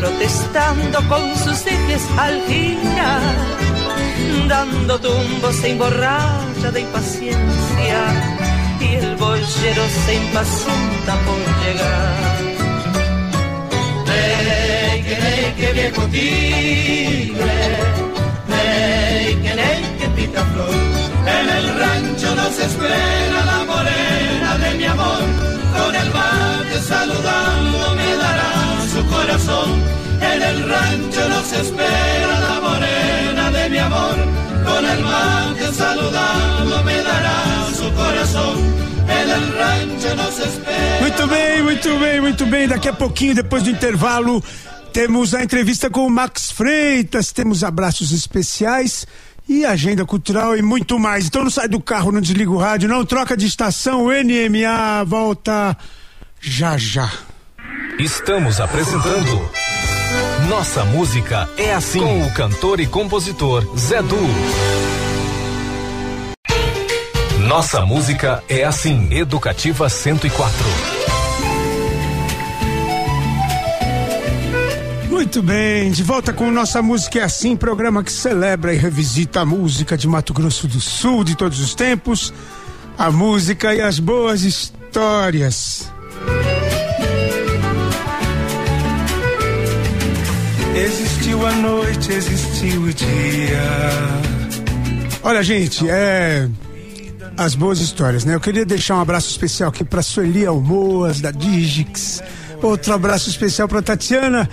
protestando 0.00 0.98
con 1.08 1.36
sus 1.36 1.66
ejes 1.66 2.02
al 2.16 2.42
girar, 2.48 3.22
dando 4.48 4.98
tumbos 4.98 5.54
se 5.56 5.70
emborracha 5.70 6.70
de 6.72 6.80
impaciencia 6.80 8.00
y 8.80 8.94
el 8.94 9.16
boyero 9.16 9.82
se 10.04 10.14
impacienta 10.14 11.14
por 11.26 11.40
llegar. 11.62 12.42
Neike, 14.06 15.18
neike, 15.20 15.72
viejo 15.72 16.02
tigre, 16.06 17.76
neike, 18.48 19.54
neike, 19.54 20.08
picaflor. 20.16 21.01
En 21.26 21.48
el 21.48 21.78
rancho 21.78 22.34
nos 22.34 22.58
espera 22.58 23.44
la 23.44 23.64
morena 23.64 24.58
de 24.58 24.74
mi 24.76 24.84
amor, 24.84 25.22
con 25.76 25.94
el 25.94 26.10
mate 26.10 26.80
saludando 26.82 27.94
me 27.94 28.16
dará 28.16 28.52
su 28.92 29.06
corazón. 29.06 29.82
En 30.20 30.42
el 30.42 30.68
rancho 30.68 31.28
nos 31.28 31.52
espera 31.52 32.40
la 32.40 32.60
morena 32.60 33.50
de 33.50 33.70
mi 33.70 33.78
amor, 33.78 34.16
con 34.64 34.84
el 34.84 35.00
mate 35.04 35.72
saludando 35.72 36.82
me 36.84 37.02
dará 37.02 37.66
su 37.76 37.92
corazón. 37.94 38.58
En 39.08 39.30
el 39.30 39.52
rancho 39.52 40.14
nos 40.16 40.38
espera. 40.38 41.00
Muito 41.00 41.26
bem, 41.28 41.62
muito 41.62 41.98
bem, 41.98 42.20
muito 42.20 42.46
bem. 42.46 42.68
Daqui 42.68 42.88
a 42.88 42.92
pouquinho, 42.92 43.34
depois 43.34 43.62
do 43.62 43.70
intervalo, 43.70 44.42
temos 44.92 45.34
a 45.34 45.42
entrevista 45.42 45.88
com 45.88 46.06
o 46.06 46.10
Max 46.10 46.50
Freitas, 46.50 47.32
temos 47.32 47.64
abraços 47.64 48.12
especiais 48.12 49.06
e 49.48 49.64
agenda 49.64 50.04
cultural 50.04 50.56
e 50.56 50.62
muito 50.62 50.98
mais. 50.98 51.26
Então 51.26 51.42
não 51.42 51.50
sai 51.50 51.68
do 51.68 51.80
carro, 51.80 52.12
não 52.12 52.20
desliga 52.20 52.50
o 52.50 52.56
rádio, 52.56 52.88
não 52.88 53.04
troca 53.04 53.36
de 53.36 53.46
estação. 53.46 54.08
NMA 54.08 55.04
volta 55.04 55.76
já 56.40 56.76
já. 56.76 57.10
Estamos 57.98 58.60
apresentando 58.60 59.50
Nossa 60.48 60.84
Música 60.84 61.48
é 61.56 61.74
Assim 61.74 62.00
com 62.00 62.22
o 62.22 62.32
cantor 62.32 62.80
e 62.80 62.86
compositor 62.86 63.64
Zé 63.76 64.02
Du. 64.02 64.18
Nossa 67.46 67.84
Música 67.84 68.42
é 68.48 68.64
Assim, 68.64 69.12
Educativa 69.12 69.88
104. 69.88 71.01
Muito 75.22 75.40
bem, 75.40 75.92
de 75.92 76.02
volta 76.02 76.32
com 76.32 76.50
Nossa 76.50 76.82
Música 76.82 77.20
é 77.20 77.22
Assim, 77.22 77.56
programa 77.56 78.02
que 78.02 78.10
celebra 78.10 78.74
e 78.74 78.76
revisita 78.76 79.42
a 79.42 79.44
música 79.44 79.96
de 79.96 80.08
Mato 80.08 80.34
Grosso 80.34 80.66
do 80.66 80.80
Sul 80.80 81.22
de 81.22 81.36
todos 81.36 81.60
os 81.60 81.76
tempos, 81.76 82.34
a 82.98 83.08
música 83.08 83.72
e 83.72 83.80
as 83.80 84.00
boas 84.00 84.42
histórias. 84.42 85.88
Existiu 90.74 91.46
a 91.46 91.52
noite, 91.52 92.12
existiu 92.12 92.82
o 92.82 92.92
dia. 92.92 93.62
Olha, 95.22 95.44
gente, 95.44 95.88
é. 95.88 96.48
As 97.36 97.54
boas 97.54 97.78
histórias, 97.78 98.24
né? 98.24 98.34
Eu 98.34 98.40
queria 98.40 98.66
deixar 98.66 98.96
um 98.96 99.00
abraço 99.00 99.30
especial 99.30 99.70
aqui 99.70 99.84
para 99.84 100.02
Sueli 100.02 100.44
Almoas, 100.44 101.20
da 101.20 101.30
Digix. 101.30 102.20
Outro 102.60 102.92
abraço 102.92 103.30
especial 103.30 103.68
para 103.68 103.80
Tatiana 103.80 104.50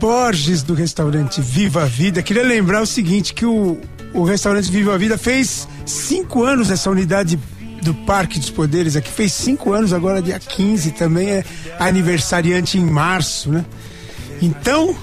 Borges, 0.00 0.62
do 0.62 0.74
restaurante 0.74 1.40
Viva 1.40 1.82
a 1.82 1.86
Vida. 1.86 2.22
Queria 2.22 2.44
lembrar 2.44 2.82
o 2.82 2.86
seguinte: 2.86 3.34
que 3.34 3.44
o, 3.44 3.80
o 4.14 4.22
restaurante 4.24 4.70
Viva 4.70 4.94
a 4.94 4.98
Vida 4.98 5.18
fez 5.18 5.66
cinco 5.84 6.44
anos, 6.44 6.70
essa 6.70 6.90
unidade 6.90 7.38
do 7.82 7.94
Parque 7.94 8.38
dos 8.38 8.50
Poderes 8.50 8.96
aqui, 8.96 9.10
fez 9.10 9.32
cinco 9.32 9.72
anos, 9.72 9.92
agora 9.92 10.22
dia 10.22 10.38
15 10.38 10.92
também 10.92 11.30
é 11.30 11.44
aniversariante 11.78 12.78
em 12.78 12.84
março, 12.84 13.50
né? 13.50 13.64
Então, 14.40 14.96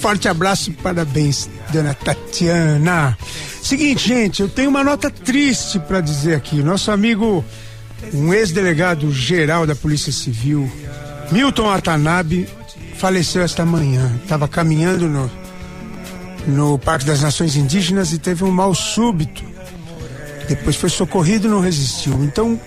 forte 0.00 0.28
abraço 0.28 0.72
parabéns, 0.72 1.48
dona 1.72 1.94
Tatiana. 1.94 3.16
Seguinte, 3.62 4.08
gente, 4.08 4.42
eu 4.42 4.48
tenho 4.48 4.70
uma 4.70 4.82
nota 4.82 5.10
triste 5.10 5.78
para 5.78 6.00
dizer 6.00 6.34
aqui. 6.34 6.62
Nosso 6.62 6.90
amigo, 6.90 7.44
um 8.14 8.32
ex-delegado 8.32 9.12
geral 9.12 9.66
da 9.66 9.76
Polícia 9.76 10.12
Civil, 10.12 10.70
Milton 11.30 11.64
Watanabe, 11.64 12.48
faleceu 12.98 13.42
esta 13.42 13.64
manhã. 13.64 14.18
Estava 14.22 14.46
caminhando 14.46 15.08
no, 15.08 15.30
no 16.46 16.78
Parque 16.78 17.04
das 17.04 17.22
Nações 17.22 17.56
Indígenas 17.56 18.12
e 18.12 18.18
teve 18.18 18.44
um 18.44 18.50
mal 18.50 18.74
súbito. 18.74 19.42
Depois 20.48 20.76
foi 20.76 20.90
socorrido 20.90 21.46
e 21.46 21.50
não 21.50 21.60
resistiu. 21.60 22.14
Então, 22.24 22.58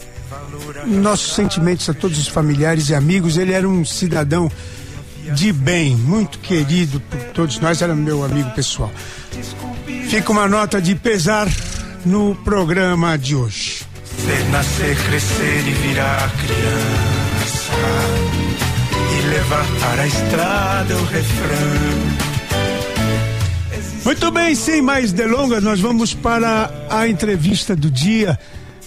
nossos 0.85 1.33
sentimentos 1.33 1.89
a 1.89 1.93
todos 1.93 2.17
os 2.17 2.27
familiares 2.27 2.89
e 2.89 2.95
amigos. 2.95 3.37
Ele 3.37 3.53
era 3.53 3.67
um 3.67 3.83
cidadão 3.83 4.49
de 5.33 5.51
bem, 5.51 5.95
muito 5.95 6.39
querido 6.39 6.99
por 6.99 7.19
todos 7.33 7.59
nós, 7.59 7.81
era 7.81 7.95
meu 7.95 8.23
amigo 8.23 8.49
pessoal. 8.51 8.91
Fica 10.07 10.31
uma 10.31 10.47
nota 10.47 10.81
de 10.81 10.95
pesar 10.95 11.47
no 12.05 12.35
programa 12.35 13.17
de 13.17 13.35
hoje. 13.35 13.83
Ser 14.25 14.43
nascer, 14.49 14.97
crescer 15.05 15.67
e 15.67 15.73
virar 15.73 16.31
criança. 16.37 18.10
Levar 19.31 19.65
para 19.79 20.01
a 20.01 20.07
estrada 20.07 20.93
o 20.93 21.05
refrão. 21.05 22.31
Muito 24.03 24.29
bem, 24.29 24.53
sem 24.53 24.81
mais 24.81 25.13
delongas, 25.13 25.63
nós 25.63 25.79
vamos 25.79 26.13
para 26.13 26.69
a 26.89 27.07
entrevista 27.07 27.73
do 27.73 27.89
dia. 27.89 28.37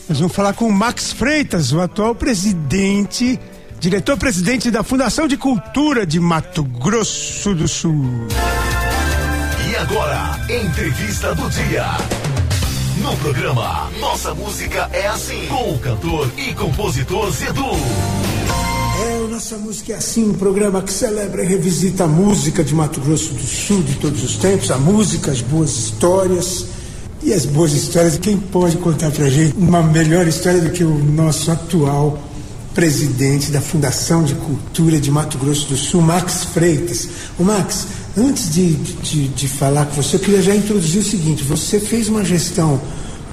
Nós 0.06 0.18
vamos 0.18 0.36
falar 0.36 0.52
com 0.52 0.66
o 0.66 0.72
Max 0.72 1.14
Freitas, 1.14 1.72
o 1.72 1.80
atual 1.80 2.14
presidente, 2.14 3.40
diretor-presidente 3.80 4.70
da 4.70 4.82
Fundação 4.82 5.26
de 5.26 5.38
Cultura 5.38 6.04
de 6.04 6.20
Mato 6.20 6.62
Grosso 6.62 7.54
do 7.54 7.66
Sul. 7.66 8.28
E 9.70 9.76
agora, 9.76 10.38
entrevista 10.50 11.34
do 11.34 11.48
dia. 11.48 11.86
No 12.98 13.16
programa 13.16 13.90
Nossa 13.98 14.34
Música 14.34 14.90
é 14.92 15.06
Assim, 15.06 15.46
com 15.46 15.72
o 15.72 15.78
cantor 15.78 16.30
e 16.36 16.52
compositor 16.52 17.30
Zedu. 17.30 18.33
É, 19.04 19.20
o 19.20 19.28
Nossa 19.28 19.58
Música 19.58 19.92
é 19.92 19.96
assim, 19.96 20.30
um 20.30 20.32
programa 20.32 20.80
que 20.80 20.90
celebra 20.90 21.44
e 21.44 21.46
revisita 21.46 22.04
a 22.04 22.06
música 22.06 22.64
de 22.64 22.74
Mato 22.74 23.02
Grosso 23.02 23.34
do 23.34 23.42
Sul 23.42 23.82
de 23.82 23.96
todos 23.96 24.24
os 24.24 24.38
tempos, 24.38 24.70
a 24.70 24.78
música, 24.78 25.30
as 25.30 25.42
boas 25.42 25.76
histórias. 25.76 26.64
E 27.22 27.30
as 27.32 27.44
boas 27.44 27.72
histórias, 27.72 28.16
quem 28.16 28.38
pode 28.38 28.78
contar 28.78 29.10
pra 29.10 29.28
gente 29.28 29.54
uma 29.58 29.82
melhor 29.82 30.26
história 30.26 30.60
do 30.60 30.70
que 30.70 30.82
o 30.82 30.98
nosso 30.98 31.50
atual 31.50 32.18
presidente 32.74 33.50
da 33.50 33.60
Fundação 33.60 34.24
de 34.24 34.34
Cultura 34.34 34.98
de 34.98 35.10
Mato 35.10 35.36
Grosso 35.36 35.68
do 35.68 35.76
Sul, 35.76 36.00
Max 36.00 36.44
Freitas. 36.44 37.06
O 37.38 37.44
Max, 37.44 37.86
antes 38.16 38.54
de, 38.54 38.72
de, 38.72 39.28
de 39.28 39.48
falar 39.48 39.84
com 39.84 40.02
você, 40.02 40.16
eu 40.16 40.20
queria 40.20 40.40
já 40.40 40.54
introduzir 40.54 41.02
o 41.02 41.04
seguinte: 41.04 41.44
você 41.44 41.78
fez 41.78 42.08
uma 42.08 42.24
gestão 42.24 42.80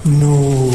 no, 0.04 0.70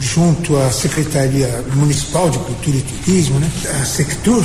junto 0.00 0.56
à 0.56 0.70
Secretaria 0.72 1.62
Municipal 1.74 2.30
de 2.30 2.38
Cultura 2.38 2.76
e 2.78 2.80
Turismo, 2.80 3.38
né, 3.38 3.50
a 3.80 3.84
Sectur, 3.84 4.44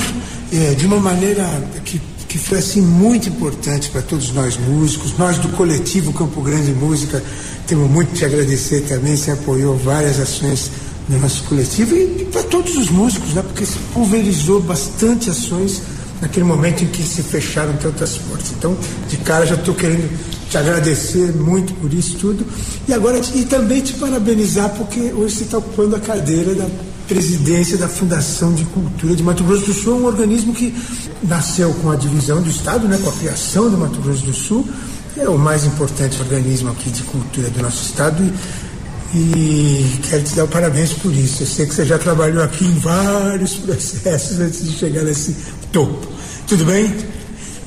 eh, 0.52 0.76
de 0.76 0.86
uma 0.86 1.00
maneira 1.00 1.46
que, 1.86 2.00
que 2.28 2.38
foi 2.38 2.60
assim 2.60 2.82
muito 2.82 3.30
importante 3.30 3.90
para 3.90 4.02
todos 4.02 4.32
nós 4.34 4.58
músicos, 4.58 5.18
nós 5.18 5.38
do 5.38 5.48
coletivo 5.50 6.12
Campo 6.12 6.42
Grande 6.42 6.72
Música, 6.72 7.24
temos 7.66 7.90
muito 7.90 8.10
que 8.10 8.18
te 8.18 8.26
agradecer 8.26 8.82
também, 8.82 9.16
você 9.16 9.32
apoiou 9.32 9.78
várias 9.78 10.20
ações 10.20 10.70
do 11.08 11.18
nosso 11.18 11.44
coletivo 11.44 11.96
e, 11.96 12.22
e 12.22 12.26
para 12.26 12.44
todos 12.44 12.76
os 12.76 12.90
músicos, 12.90 13.34
né? 13.34 13.42
Porque 13.42 13.66
se 13.66 13.78
pulverizou 13.94 14.62
bastante 14.62 15.30
ações 15.30 15.82
naquele 16.22 16.46
momento 16.46 16.84
em 16.84 16.88
que 16.88 17.04
se 17.04 17.22
fecharam 17.24 17.74
tantas 17.78 18.18
portas. 18.18 18.52
Então, 18.58 18.78
de 19.08 19.18
cara 19.18 19.46
já 19.46 19.56
estou 19.56 19.74
querendo 19.74 20.10
te 20.50 20.58
agradecer 20.58 21.34
muito 21.34 21.74
por 21.76 21.94
isso 21.94 22.18
tudo 22.18 22.46
e 22.88 22.94
agora 22.94 23.20
e 23.34 23.46
também 23.46 23.82
te 23.82 23.94
parabenizar 23.94 24.70
porque 24.70 25.12
hoje 25.14 25.36
você 25.36 25.44
está 25.44 25.58
ocupando 25.58 25.96
a 25.96 26.00
cadeira 26.00 26.54
da 26.54 26.68
presidência 27.08 27.78
da 27.78 27.88
Fundação 27.88 28.54
de 28.54 28.66
Cultura 28.66 29.16
de 29.16 29.24
Mato 29.24 29.44
Grosso 29.44 29.66
do 29.66 29.74
Sul, 29.74 29.94
é 29.94 30.02
um 30.02 30.06
organismo 30.06 30.54
que 30.54 30.76
nasceu 31.24 31.74
com 31.76 31.92
a 31.92 31.96
divisão 31.96 32.42
do 32.42 32.50
Estado, 32.50 32.88
né, 32.88 32.98
com 33.02 33.10
a 33.10 33.14
criação 33.14 33.70
do 33.70 33.78
Mato 33.78 34.00
Grosso 34.02 34.26
do 34.26 34.34
Sul, 34.34 34.68
é 35.18 35.30
o 35.30 35.38
mais 35.38 35.66
importante 35.66 36.20
organismo 36.22 36.72
aqui 36.72 36.90
de 36.90 37.04
cultura 37.04 37.50
do 37.50 37.62
nosso 37.62 37.84
Estado 37.84 38.24
e, 39.14 39.18
e 39.18 40.00
quero 40.10 40.24
te 40.24 40.36
dar 40.36 40.48
parabéns 40.48 40.94
por 40.94 41.14
isso. 41.14 41.44
Eu 41.44 41.48
sei 41.48 41.66
que 41.66 41.74
você 41.74 41.86
já 41.86 41.98
trabalhou 41.98 42.44
aqui 42.44 42.66
em 42.66 42.78
vários 42.80 43.54
processos 43.64 44.40
antes 44.40 44.64
de 44.64 44.78
chegar 44.78 45.04
nesse 45.04 45.36
topo. 45.72 46.08
Tudo 46.48 46.66
bem? 46.66 46.94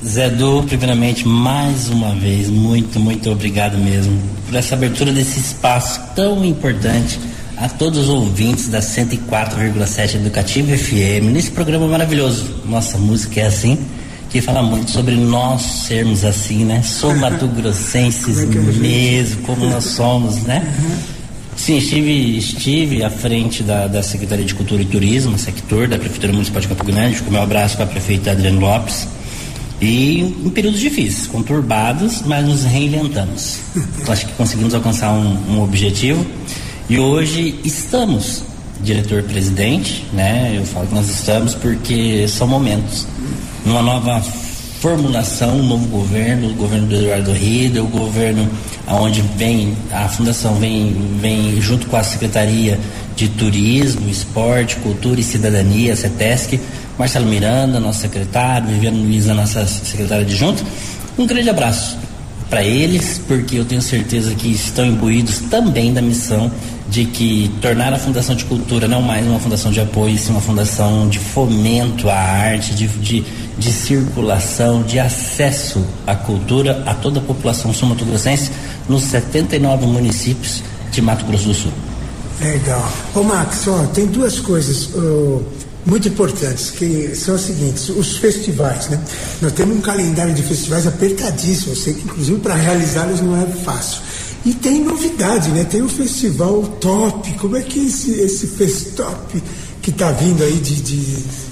Zé 0.05 0.29
Du, 0.29 0.63
primeiramente, 0.63 1.27
mais 1.27 1.89
uma 1.89 2.15
vez, 2.15 2.49
muito, 2.49 2.99
muito 2.99 3.29
obrigado 3.29 3.77
mesmo 3.77 4.17
por 4.45 4.55
essa 4.55 4.73
abertura 4.73 5.11
desse 5.11 5.39
espaço 5.39 5.99
tão 6.15 6.43
importante 6.45 7.19
a 7.57 7.67
todos 7.67 7.99
os 7.99 8.09
ouvintes 8.09 8.69
da 8.69 8.79
104,7 8.79 10.15
Educativo 10.15 10.77
FM, 10.77 11.33
nesse 11.33 11.51
programa 11.51 11.85
maravilhoso. 11.85 12.45
Nossa 12.65 12.97
música 12.97 13.41
é 13.41 13.47
assim, 13.47 13.77
que 14.29 14.39
fala 14.39 14.63
muito 14.63 14.89
sobre 14.89 15.15
nós 15.15 15.61
sermos 15.61 16.23
assim, 16.23 16.63
né? 16.63 16.81
Sou 16.81 17.13
mato-grossenses 17.19 18.43
é 18.43 18.45
mesmo, 18.45 19.41
como 19.41 19.65
nós 19.65 19.83
somos, 19.83 20.43
né? 20.43 20.65
Sim, 21.57 21.75
estive, 21.75 22.37
estive 22.37 23.03
à 23.03 23.09
frente 23.09 23.61
da, 23.63 23.85
da 23.85 24.01
Secretaria 24.01 24.45
de 24.45 24.55
Cultura 24.55 24.81
e 24.81 24.85
Turismo, 24.85 25.37
sector 25.37 25.89
da 25.89 25.99
Prefeitura 25.99 26.31
Municipal 26.31 26.61
de 26.61 26.69
Campo 26.69 26.85
Grande, 26.85 27.21
com 27.21 27.29
meu 27.29 27.41
abraço 27.41 27.75
para 27.75 27.83
a 27.83 27.87
prefeita 27.89 28.31
Adriano 28.31 28.61
Lopes. 28.61 29.05
E 29.81 30.21
em 30.21 30.49
períodos 30.49 30.79
difíceis, 30.79 31.27
conturbados, 31.27 32.21
mas 32.25 32.45
nos 32.45 32.63
reinventamos. 32.63 33.59
Acho 34.07 34.25
que 34.25 34.33
conseguimos 34.33 34.73
alcançar 34.73 35.11
um, 35.13 35.55
um 35.55 35.61
objetivo. 35.61 36.25
E 36.89 36.99
hoje 36.99 37.59
estamos, 37.63 38.43
diretor-presidente, 38.81 40.05
né? 40.11 40.53
Eu 40.57 40.65
falo 40.65 40.87
que 40.87 40.95
nós 40.95 41.09
estamos 41.09 41.53
porque 41.55 42.27
são 42.27 42.47
momentos. 42.47 43.07
Uma 43.65 43.81
nova 43.81 44.21
formulação, 44.79 45.59
um 45.59 45.67
novo 45.67 45.87
governo, 45.87 46.49
o 46.49 46.53
governo 46.53 46.87
do 46.87 46.95
Eduardo 46.95 47.31
Rida, 47.31 47.83
o 47.83 47.87
governo 47.87 48.49
onde 48.87 49.21
vem, 49.37 49.75
a 49.91 50.07
fundação 50.07 50.55
vem, 50.55 50.95
vem 51.21 51.61
junto 51.61 51.85
com 51.87 51.97
a 51.97 52.03
Secretaria 52.03 52.79
de 53.15 53.27
Turismo, 53.27 54.09
Esporte, 54.09 54.77
Cultura 54.77 55.19
e 55.19 55.23
Cidadania, 55.23 55.95
CETESC, 55.95 56.59
Marcelo 56.99 57.25
Miranda, 57.27 57.79
nosso 57.79 58.01
secretário, 58.01 58.67
Viviane 58.67 59.01
Luiz, 59.01 59.29
a 59.29 59.33
nossa 59.33 59.65
secretária 59.65 60.25
adjunta. 60.25 60.61
Um 61.17 61.25
grande 61.25 61.49
abraço 61.49 61.97
para 62.49 62.61
eles, 62.61 63.21
porque 63.25 63.55
eu 63.55 63.63
tenho 63.63 63.81
certeza 63.81 64.35
que 64.35 64.51
estão 64.51 64.85
imbuídos 64.85 65.39
também 65.49 65.93
da 65.93 66.01
missão 66.01 66.51
de 66.89 67.05
que 67.05 67.49
tornar 67.61 67.93
a 67.93 67.99
Fundação 67.99 68.35
de 68.35 68.43
Cultura 68.43 68.85
não 68.85 69.01
mais 69.01 69.25
uma 69.25 69.39
fundação 69.39 69.71
de 69.71 69.79
apoio, 69.79 70.17
sim 70.17 70.31
uma 70.31 70.41
fundação 70.41 71.07
de 71.07 71.19
fomento 71.19 72.09
à 72.09 72.15
arte, 72.15 72.73
de, 72.73 72.87
de, 72.87 73.23
de 73.57 73.71
circulação, 73.71 74.81
de 74.83 74.99
acesso 74.99 75.85
à 76.05 76.15
cultura 76.15 76.83
a 76.85 76.93
toda 76.93 77.19
a 77.19 77.23
população 77.23 77.71
sul-mato-grossense 77.71 78.51
nos 78.89 79.03
79 79.03 79.85
municípios 79.85 80.63
de 80.91 81.01
Mato 81.01 81.23
Grosso 81.25 81.45
do 81.45 81.53
Sul. 81.53 81.71
Legal. 82.41 82.91
Ô 83.13 83.23
Max, 83.23 83.67
ó, 83.67 83.85
tem 83.93 84.07
duas 84.07 84.39
coisas 84.39 84.89
muito 85.85 86.07
importantes, 86.07 86.71
que 86.71 87.15
são 87.15 87.35
as 87.35 87.41
seguintes, 87.41 87.89
os 87.89 88.17
festivais, 88.17 88.89
né? 88.89 88.99
Nós 89.41 89.53
temos 89.53 89.77
um 89.77 89.81
calendário 89.81 90.33
de 90.33 90.43
festivais 90.43 90.85
apertadíssimo, 90.85 91.71
eu 91.71 91.75
sei 91.75 91.93
que 91.93 92.01
inclusive 92.01 92.39
para 92.39 92.55
realizá-los 92.55 93.21
não 93.21 93.41
é 93.41 93.45
fácil. 93.63 94.01
E 94.45 94.53
tem 94.53 94.83
novidade, 94.83 95.49
né? 95.49 95.63
Tem 95.63 95.81
o 95.81 95.89
festival 95.89 96.63
Top. 96.79 97.29
Como 97.33 97.57
é 97.57 97.61
que 97.61 97.87
esse, 97.87 98.11
esse 98.11 98.47
Festop 98.47 99.41
que 99.81 99.89
está 99.89 100.11
vindo 100.11 100.43
aí 100.43 100.53
de, 100.53 100.75
de, 100.75 100.97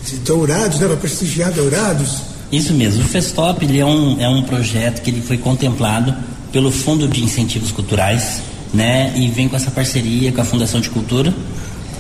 de 0.06 0.16
Dourados, 0.26 0.80
né? 0.80 0.88
Para 0.88 0.98
prestigiar 0.98 1.52
Dourados? 1.52 2.22
Isso 2.52 2.74
mesmo. 2.74 3.04
O 3.04 3.08
Festop 3.08 3.64
ele 3.64 3.80
é, 3.80 3.86
um, 3.86 4.22
é 4.22 4.30
um 4.30 4.44
projeto 4.44 5.02
que 5.02 5.10
ele 5.10 5.22
foi 5.22 5.38
contemplado 5.38 6.16
pelo 6.52 6.72
Fundo 6.72 7.08
de 7.08 7.24
Incentivos 7.24 7.72
Culturais, 7.72 8.42
né? 8.74 9.14
E 9.18 9.28
vem 9.30 9.50
com 9.50 9.56
essa 9.56 9.70
parceria 9.70 10.32
com 10.32 10.42
a 10.42 10.46
Fundação 10.46 10.80
de 10.80 10.90
Cultura, 10.90 11.34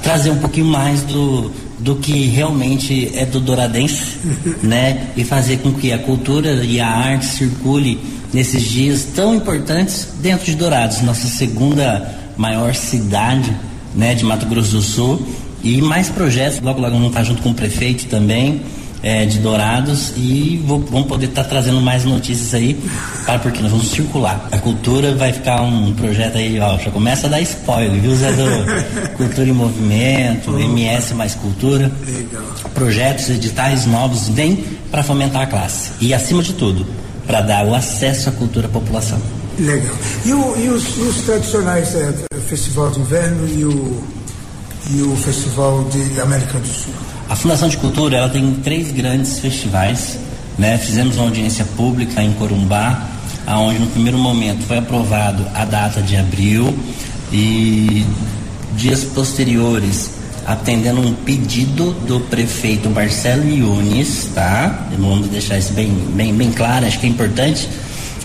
trazer 0.02 0.30
um 0.30 0.38
pouquinho 0.38 0.68
mais 0.68 1.02
do, 1.04 1.52
do 1.80 1.96
que 1.96 2.26
realmente 2.28 3.12
é 3.16 3.26
do 3.26 3.40
douradense, 3.40 4.18
né? 4.64 5.08
E 5.16 5.24
fazer 5.24 5.58
com 5.58 5.74
que 5.74 5.92
a 5.92 5.98
cultura 5.98 6.64
e 6.64 6.80
a 6.80 6.88
arte 6.88 7.26
circule 7.26 8.00
nesses 8.34 8.64
dias 8.64 9.08
tão 9.16 9.36
importantes 9.36 10.10
dentro 10.22 10.46
de 10.46 10.56
Dourados, 10.56 11.02
nossa 11.02 11.28
segunda 11.28 12.16
maior 12.36 12.76
cidade, 12.76 13.56
né, 13.96 14.14
de 14.14 14.24
Mato 14.24 14.46
Grosso 14.46 14.72
do 14.72 14.82
Sul. 14.82 15.28
E 15.64 15.82
mais 15.82 16.10
projetos, 16.10 16.62
logo 16.62 16.80
logo 16.80 16.94
vamos 16.94 17.10
estar 17.10 17.24
junto 17.24 17.42
com 17.42 17.50
o 17.50 17.54
prefeito 17.54 18.06
também, 18.06 18.62
é, 19.04 19.26
de 19.26 19.40
Dourados 19.40 20.14
e 20.16 20.62
vou, 20.66 20.80
vamos 20.80 21.08
poder 21.08 21.28
estar 21.28 21.44
trazendo 21.44 21.80
mais 21.82 22.04
notícias 22.04 22.54
aí, 22.54 22.80
para 23.26 23.40
porque 23.40 23.62
nós 23.62 23.72
vamos 23.72 23.90
circular. 23.90 24.48
A 24.52 24.58
cultura 24.58 25.16
vai 25.16 25.32
ficar 25.32 25.62
um 25.62 25.94
projeto 25.94 26.38
aí, 26.38 26.60
ó, 26.60 26.78
já 26.78 26.92
começa 26.92 27.28
a 27.28 27.30
dar 27.30 27.42
spoiler, 27.42 28.00
viu, 28.02 28.16
Zé 28.16 28.32
do 28.32 29.18
Cultura 29.18 29.48
em 29.48 29.54
Movimento, 29.54 30.60
MS 30.60 31.14
mais 31.14 31.36
Cultura. 31.36 31.92
Legal. 32.06 32.44
Projetos, 32.74 33.30
editais 33.30 33.86
novos 33.86 34.30
vêm 34.30 34.64
para 34.92 35.04
fomentar 35.04 35.44
a 35.44 35.48
classe. 35.48 35.92
E 36.00 36.14
acima 36.14 36.42
de 36.42 36.54
tudo, 36.54 36.86
para 37.26 37.42
dar 37.42 37.66
o 37.66 37.76
acesso 37.76 38.30
à 38.30 38.32
cultura 38.32 38.68
à 38.68 38.70
população. 38.70 39.20
Legal. 39.60 39.96
E, 40.26 40.34
o, 40.34 40.58
e, 40.58 40.70
os, 40.70 40.98
os, 40.98 41.22
tradicionais 41.22 41.96
é, 41.96 42.14
Festival 42.48 42.92
de 42.92 43.00
Inverno 43.00 43.48
e 43.48 43.66
o, 43.66 44.04
e 44.92 45.02
o 45.02 45.16
Festival 45.18 45.84
de 45.86 46.22
América 46.22 46.60
do 46.60 46.68
Sul? 46.68 46.94
A 47.30 47.36
Fundação 47.36 47.68
de 47.68 47.78
Cultura 47.78 48.18
ela 48.18 48.30
tem 48.30 48.54
três 48.63 48.92
grandes 48.92 49.40
festivais. 49.40 50.18
Né? 50.58 50.78
Fizemos 50.78 51.18
uma 51.18 51.26
audiência 51.26 51.66
pública 51.76 52.24
em 52.24 52.34
Corumbá, 52.34 53.08
aonde 53.46 53.80
no 53.80 53.88
primeiro 53.88 54.18
momento 54.18 54.63
foi 54.66 54.78
aprovado 54.78 55.46
a 55.54 55.66
data 55.66 56.02
de 56.02 56.16
abril 56.16 56.76
e 57.32 58.06
dias 58.76 59.04
posteriores 59.04 60.18
atendendo 60.48 61.02
um 61.02 61.13
pedido 61.13 61.92
do 62.08 62.22
prefeito 62.22 62.90
Marcelo 62.90 63.46
Yunes, 63.46 64.30
tá? 64.34 64.88
Vamos 64.98 65.28
deixar 65.28 65.58
isso 65.58 65.74
bem, 65.74 65.90
bem, 66.13 66.34
bem 66.34 66.52
claro, 66.52 66.86
acho 66.86 66.98
que 66.98 67.06
é 67.06 67.10
importante. 67.10 67.68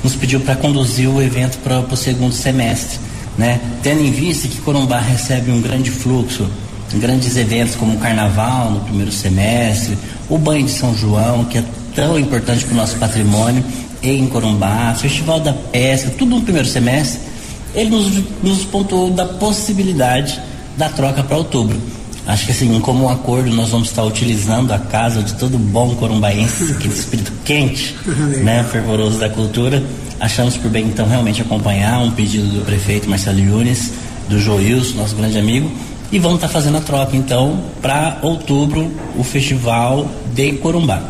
Nos 0.05 0.15
pediu 0.15 0.39
para 0.41 0.55
conduzir 0.55 1.09
o 1.09 1.21
evento 1.21 1.59
para 1.59 1.81
o 1.81 1.97
segundo 1.97 2.33
semestre, 2.33 3.01
né? 3.37 3.61
Tendo 3.83 4.03
em 4.03 4.13
vista 4.13 4.47
que 4.47 4.59
Corumbá 4.59 5.01
recebe 5.01 5.51
um 5.51 5.61
grande 5.61 5.91
fluxo, 5.91 6.49
grandes 6.95 7.37
eventos 7.37 7.75
como 7.75 7.95
o 7.95 7.99
Carnaval 7.99 8.71
no 8.71 8.81
primeiro 8.81 9.13
semestre, 9.13 9.97
o 10.29 10.39
Banho 10.39 10.65
de 10.65 10.73
São 10.73 10.97
João, 10.97 11.45
que 11.45 11.59
é 11.59 11.65
tão 11.95 12.19
importante 12.19 12.65
para 12.65 12.75
o 12.75 12.77
nosso 12.77 12.97
patrimônio, 12.97 13.65
em 14.03 14.27
Corumbá, 14.27 14.95
Festival 14.95 15.41
da 15.41 15.53
Pesca, 15.53 16.11
tudo 16.19 16.37
no 16.37 16.43
primeiro 16.43 16.67
semestre, 16.67 17.21
ele 17.75 17.91
nos, 17.91 18.23
nos 18.43 18.65
pontuou 18.65 19.11
da 19.11 19.25
possibilidade 19.25 20.41
da 20.77 20.89
troca 20.89 21.23
para 21.23 21.37
outubro. 21.37 21.79
Acho 22.27 22.47
que 22.47 22.53
assim, 22.53 22.81
como 22.81 23.05
um 23.05 23.09
acordo, 23.09 23.51
nós 23.51 23.71
vamos 23.71 23.89
estar 23.89 24.05
utilizando 24.05 24.73
a 24.73 24.79
casa 24.79 25.23
de 25.23 25.35
todo 25.35 25.59
bom 25.59 25.95
corumbaense, 25.97 26.73
aquele 26.73 26.95
espírito 26.95 27.33
quente, 27.45 27.97
né, 28.43 28.65
fervoroso 28.71 29.19
da 29.19 29.29
cultura. 29.29 29.83
Achamos 30.21 30.57
por 30.57 30.71
bem, 30.71 30.85
então, 30.87 31.07
realmente 31.09 31.43
acompanhar 31.43 31.99
um 31.99 32.13
pedido 32.13 32.47
do 32.47 32.65
prefeito 32.65 33.11
Marcelo 33.11 33.41
Yunes, 33.41 33.93
do 34.29 34.39
Joilson, 34.39 34.99
nosso 34.99 35.17
grande 35.17 35.37
amigo, 35.37 35.71
e 36.13 36.19
vamos 36.19 36.37
estar 36.37 36.49
fazendo 36.49 36.77
a 36.77 36.81
troca, 36.81 37.17
então, 37.17 37.59
para 37.81 38.19
outubro, 38.23 38.93
o 39.17 39.25
festival 39.25 40.07
de 40.35 40.53
Corumbá. 40.53 41.03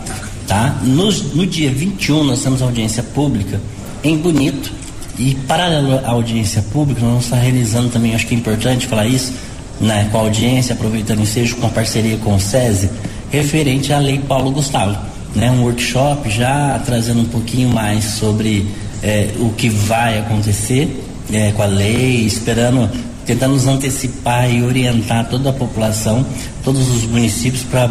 Tá? 0.47 0.77
No, 0.83 1.11
no 1.11 1.45
dia 1.45 1.71
21, 1.71 2.25
nós 2.25 2.43
temos 2.43 2.63
audiência 2.63 3.03
pública 3.03 3.61
em 4.05 4.17
Bonito, 4.17 4.73
e 5.19 5.35
paralelo 5.47 6.01
à 6.05 6.11
audiência 6.11 6.63
pública, 6.73 7.01
nós 7.01 7.11
vamos 7.11 7.25
estar 7.25 7.37
realizando 7.37 7.91
também, 7.91 8.15
acho 8.15 8.27
que 8.27 8.35
é 8.35 8.39
importante 8.39 8.87
falar 8.87 9.07
isso, 9.07 9.33
né, 9.81 10.09
com 10.11 10.19
a 10.19 10.21
audiência, 10.23 10.75
aproveitando 10.75 11.19
o 11.19 11.23
ensejo 11.23 11.57
com 11.57 11.67
a 11.67 11.71
parceria 11.71 12.17
com 12.19 12.35
o 12.35 12.41
SESI, 12.41 12.89
referente 13.31 13.93
à 13.93 13.99
Lei 13.99 14.19
Paulo 14.19 14.51
Gustavo. 14.51 14.97
Né, 15.35 15.51
um 15.51 15.63
workshop 15.63 16.31
já 16.31 16.79
trazendo 16.85 17.23
um 17.23 17.27
pouquinho 17.27 17.71
mais 17.71 18.05
sobre 18.05 18.67
é, 19.03 19.31
o 19.39 19.51
que 19.51 19.69
vai 19.69 20.19
acontecer 20.19 21.05
é, 21.33 21.53
com 21.53 21.63
a 21.63 21.67
lei, 21.67 22.27
esperando, 22.27 22.91
tentando 23.27 23.55
nos 23.55 23.67
antecipar 23.67 24.51
e 24.51 24.63
orientar 24.63 25.29
toda 25.29 25.51
a 25.51 25.53
população, 25.53 26.25
todos 26.65 26.89
os 26.91 27.05
municípios 27.05 27.63
para 27.63 27.89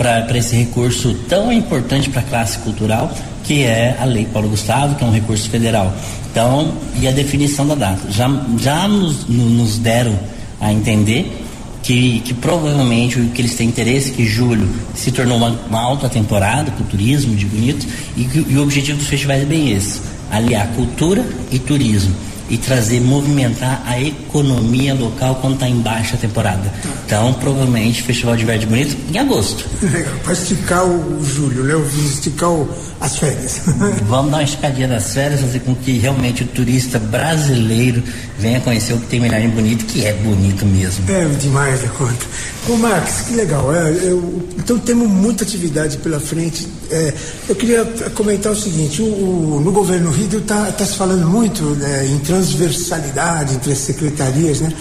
para 0.00 0.38
esse 0.38 0.56
recurso 0.56 1.12
tão 1.28 1.52
importante 1.52 2.08
para 2.08 2.22
a 2.22 2.24
classe 2.24 2.58
cultural, 2.60 3.14
que 3.44 3.64
é 3.64 3.98
a 4.00 4.06
Lei 4.06 4.24
Paulo 4.24 4.48
Gustavo, 4.48 4.94
que 4.94 5.04
é 5.04 5.06
um 5.06 5.12
recurso 5.12 5.50
federal. 5.50 5.94
Então, 6.30 6.72
e 6.98 7.06
a 7.06 7.10
definição 7.10 7.66
da 7.66 7.74
data. 7.74 8.10
Já, 8.10 8.30
já 8.58 8.88
nos, 8.88 9.28
nos 9.28 9.76
deram 9.76 10.18
a 10.58 10.72
entender 10.72 11.44
que, 11.82 12.20
que 12.20 12.32
provavelmente 12.32 13.20
o 13.20 13.28
que 13.28 13.42
eles 13.42 13.54
têm 13.54 13.68
interesse 13.68 14.12
que 14.12 14.24
julho 14.24 14.66
se 14.94 15.12
tornou 15.12 15.36
uma, 15.36 15.50
uma 15.68 15.80
alta 15.80 16.08
temporada 16.08 16.70
com 16.70 16.84
turismo 16.84 17.36
de 17.36 17.44
bonito 17.44 17.86
e, 18.16 18.22
e 18.48 18.56
o 18.56 18.62
objetivo 18.62 18.96
dos 18.96 19.06
festivais 19.06 19.42
é 19.42 19.44
bem 19.44 19.70
esse 19.70 20.00
aliar 20.30 20.68
cultura 20.68 21.24
e 21.50 21.58
turismo 21.58 22.14
e 22.50 22.58
trazer, 22.58 23.00
movimentar 23.00 23.82
a 23.86 24.00
economia 24.00 24.92
local 24.92 25.36
quando 25.36 25.54
está 25.54 25.68
em 25.68 25.80
baixa 25.80 26.16
temporada. 26.16 26.72
Então, 27.06 27.32
provavelmente, 27.34 28.02
Festival 28.02 28.36
de 28.36 28.44
Verde 28.44 28.66
Bonito 28.66 28.96
em 29.10 29.18
agosto. 29.18 29.64
Legal, 29.80 30.14
para 30.24 30.32
esticar 30.32 30.84
o, 30.84 31.24
julho, 31.24 31.62
né? 31.62 31.74
Esticar 32.04 32.50
o, 32.50 32.68
as 33.00 33.18
férias. 33.18 33.62
Vamos 34.06 34.30
dar 34.32 34.38
uma 34.38 34.42
esticadinha 34.42 34.88
das 34.88 35.14
férias, 35.14 35.40
fazer 35.40 35.60
com 35.60 35.74
que 35.74 35.92
realmente 35.98 36.42
o 36.42 36.46
turista 36.46 36.98
brasileiro 36.98 38.02
venha 38.40 38.60
conhecer 38.60 38.94
o 38.94 38.98
que 38.98 39.06
tem 39.06 39.20
melhor 39.20 39.40
em 39.40 39.50
bonito, 39.50 39.84
que 39.84 40.04
é 40.04 40.12
bonito 40.14 40.64
mesmo. 40.64 41.04
É 41.10 41.24
demais 41.38 41.82
da 41.82 41.88
conta. 41.88 42.26
Ô 42.68 42.76
Max, 42.76 43.26
que 43.28 43.34
legal. 43.34 43.72
É, 43.74 43.90
eu, 44.02 44.48
então 44.58 44.78
temos 44.78 45.08
muita 45.08 45.44
atividade 45.44 45.98
pela 45.98 46.18
frente. 46.18 46.66
É, 46.90 47.12
eu 47.48 47.54
queria 47.54 47.84
comentar 48.14 48.52
o 48.52 48.56
seguinte, 48.56 49.02
o, 49.02 49.04
o 49.04 49.60
no 49.60 49.70
governo 49.70 50.10
Rio 50.10 50.38
está 50.38 50.72
tá 50.72 50.84
se 50.84 50.96
falando 50.96 51.26
muito 51.26 51.62
né, 51.62 52.06
em 52.06 52.18
transversalidade 52.20 53.54
entre 53.54 53.72
as 53.72 53.78
secretarias, 53.78 54.60
né? 54.60 54.72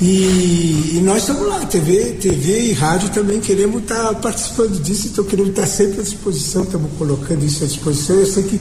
E, 0.00 0.94
e, 0.94 1.00
nós 1.04 1.18
estamos 1.18 1.46
lá, 1.46 1.60
TV, 1.66 2.12
TV 2.12 2.70
e 2.70 2.72
rádio 2.72 3.10
também 3.10 3.38
queremos 3.38 3.82
estar 3.82 4.02
tá 4.02 4.14
participando 4.14 4.80
disso, 4.80 5.08
então 5.08 5.22
queremos 5.24 5.50
estar 5.50 5.62
tá 5.62 5.68
sempre 5.68 6.00
à 6.00 6.02
disposição, 6.02 6.62
estamos 6.62 6.90
colocando 6.96 7.44
isso 7.44 7.62
à 7.64 7.66
disposição. 7.66 8.16
Eu 8.16 8.24
sei 8.24 8.44
que 8.44 8.58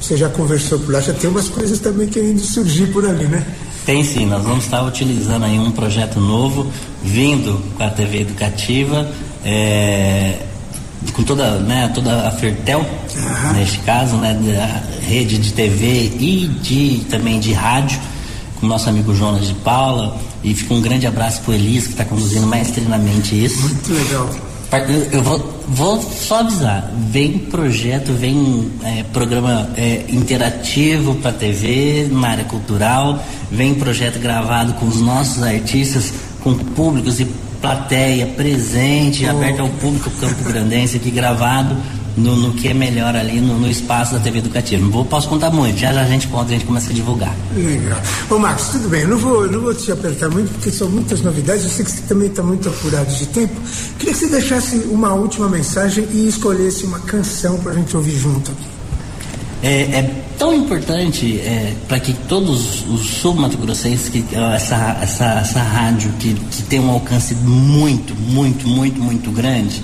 você 0.00 0.16
já 0.16 0.28
conversou 0.28 0.78
por 0.78 0.92
lá, 0.92 1.00
já 1.00 1.12
tem 1.12 1.28
umas 1.28 1.48
coisas 1.48 1.80
também 1.80 2.06
querendo 2.06 2.38
surgir 2.38 2.86
por 2.92 3.04
ali, 3.04 3.24
né? 3.24 3.44
Tem 3.86 4.02
sim, 4.02 4.26
nós 4.26 4.42
vamos 4.42 4.64
estar 4.64 4.82
utilizando 4.82 5.44
aí 5.44 5.60
um 5.60 5.70
projeto 5.70 6.18
novo, 6.18 6.72
vindo 7.04 7.62
com 7.76 7.84
a 7.84 7.88
TV 7.88 8.22
educativa, 8.22 9.08
é, 9.44 10.40
com 11.12 11.22
toda, 11.22 11.60
né, 11.60 11.88
toda 11.94 12.26
a 12.26 12.32
Fertel, 12.32 12.80
uhum. 12.80 13.52
neste 13.52 13.78
caso, 13.78 14.16
né, 14.16 14.34
da 14.34 15.06
rede 15.06 15.38
de 15.38 15.52
TV 15.52 16.12
e 16.18 16.48
de, 16.60 17.06
também 17.08 17.38
de 17.38 17.52
rádio, 17.52 18.00
com 18.58 18.66
o 18.66 18.68
nosso 18.68 18.88
amigo 18.88 19.14
Jonas 19.14 19.46
de 19.46 19.54
Paula, 19.54 20.18
e 20.42 20.52
fica 20.52 20.74
um 20.74 20.80
grande 20.80 21.06
abraço 21.06 21.42
para 21.42 21.52
o 21.52 21.54
Elis, 21.54 21.84
que 21.84 21.92
está 21.92 22.04
conduzindo 22.04 22.44
maestrinamente 22.44 23.40
isso. 23.40 23.62
Muito 23.62 23.92
legal. 23.92 24.28
Eu 25.12 25.22
vou, 25.22 25.62
vou 25.68 26.02
só 26.02 26.40
avisar, 26.40 26.92
vem 27.10 27.38
projeto, 27.38 28.12
vem 28.12 28.70
é, 28.84 29.02
programa 29.12 29.68
é, 29.76 30.04
interativo 30.08 31.14
para 31.16 31.32
TV, 31.32 32.08
na 32.10 32.28
área 32.28 32.44
cultural, 32.44 33.24
vem 33.50 33.74
projeto 33.74 34.18
gravado 34.18 34.74
com 34.74 34.86
os 34.86 35.00
nossos 35.00 35.42
artistas, 35.42 36.12
com 36.42 36.54
públicos 36.54 37.20
e 37.20 37.26
plateia 37.60 38.26
presente, 38.26 39.24
oh. 39.26 39.30
aberto 39.30 39.60
ao 39.60 39.68
público 39.68 40.10
Campo 40.20 40.44
Grandense 40.44 40.96
aqui 40.96 41.10
gravado 41.10 41.76
no, 42.16 42.34
no, 42.34 42.52
que 42.54 42.68
é 42.68 42.74
melhor 42.74 43.14
ali 43.14 43.40
no, 43.40 43.58
no, 43.58 43.70
espaço 43.70 44.14
da 44.14 44.20
TV 44.20 44.38
educativa. 44.38 44.82
Não 44.82 44.90
vou, 44.90 45.04
posso 45.04 45.28
contar 45.28 45.50
muito, 45.50 45.78
já, 45.78 45.92
já 45.92 46.02
a 46.02 46.06
gente 46.06 46.26
conta, 46.28 46.50
a 46.50 46.52
gente 46.52 46.64
começa 46.64 46.90
a 46.90 46.94
divulgar. 46.94 47.34
Legal. 47.54 48.00
Ô 48.30 48.38
Marcos, 48.38 48.68
tudo 48.68 48.88
bem, 48.88 49.02
eu 49.02 49.08
não 49.08 49.18
vou, 49.18 49.50
não 49.50 49.60
vou 49.60 49.74
te 49.74 49.92
apertar 49.92 50.30
muito, 50.30 50.50
porque 50.52 50.70
são 50.70 50.88
muitas 50.88 51.20
novidades, 51.20 51.64
eu 51.64 51.70
sei 51.70 51.84
que 51.84 51.90
você 51.90 52.02
também 52.02 52.28
está 52.28 52.42
muito 52.42 52.68
apurado 52.68 53.12
de 53.14 53.26
tempo. 53.26 53.54
Queria 53.98 54.14
que 54.14 54.18
você 54.18 54.28
deixasse 54.28 54.76
uma 54.90 55.12
última 55.12 55.48
mensagem 55.48 56.06
e 56.12 56.26
escolhesse 56.26 56.84
uma 56.84 57.00
canção 57.00 57.58
para 57.58 57.72
a 57.72 57.74
gente 57.74 57.96
ouvir 57.96 58.18
junto 58.18 58.50
aqui. 58.50 58.76
É, 59.62 59.98
é 59.98 60.22
tão 60.38 60.54
importante 60.54 61.38
é, 61.40 61.74
para 61.88 61.98
que 61.98 62.12
todos 62.12 62.84
os 62.88 63.00
sul-mato-grossenses, 63.20 64.08
que 64.08 64.24
essa, 64.54 64.98
essa, 65.02 65.24
essa 65.40 65.60
rádio 65.60 66.12
que, 66.18 66.34
que 66.34 66.62
tem 66.62 66.78
um 66.78 66.90
alcance 66.90 67.34
muito, 67.34 68.14
muito, 68.14 68.68
muito, 68.68 69.00
muito 69.00 69.30
grande, 69.30 69.82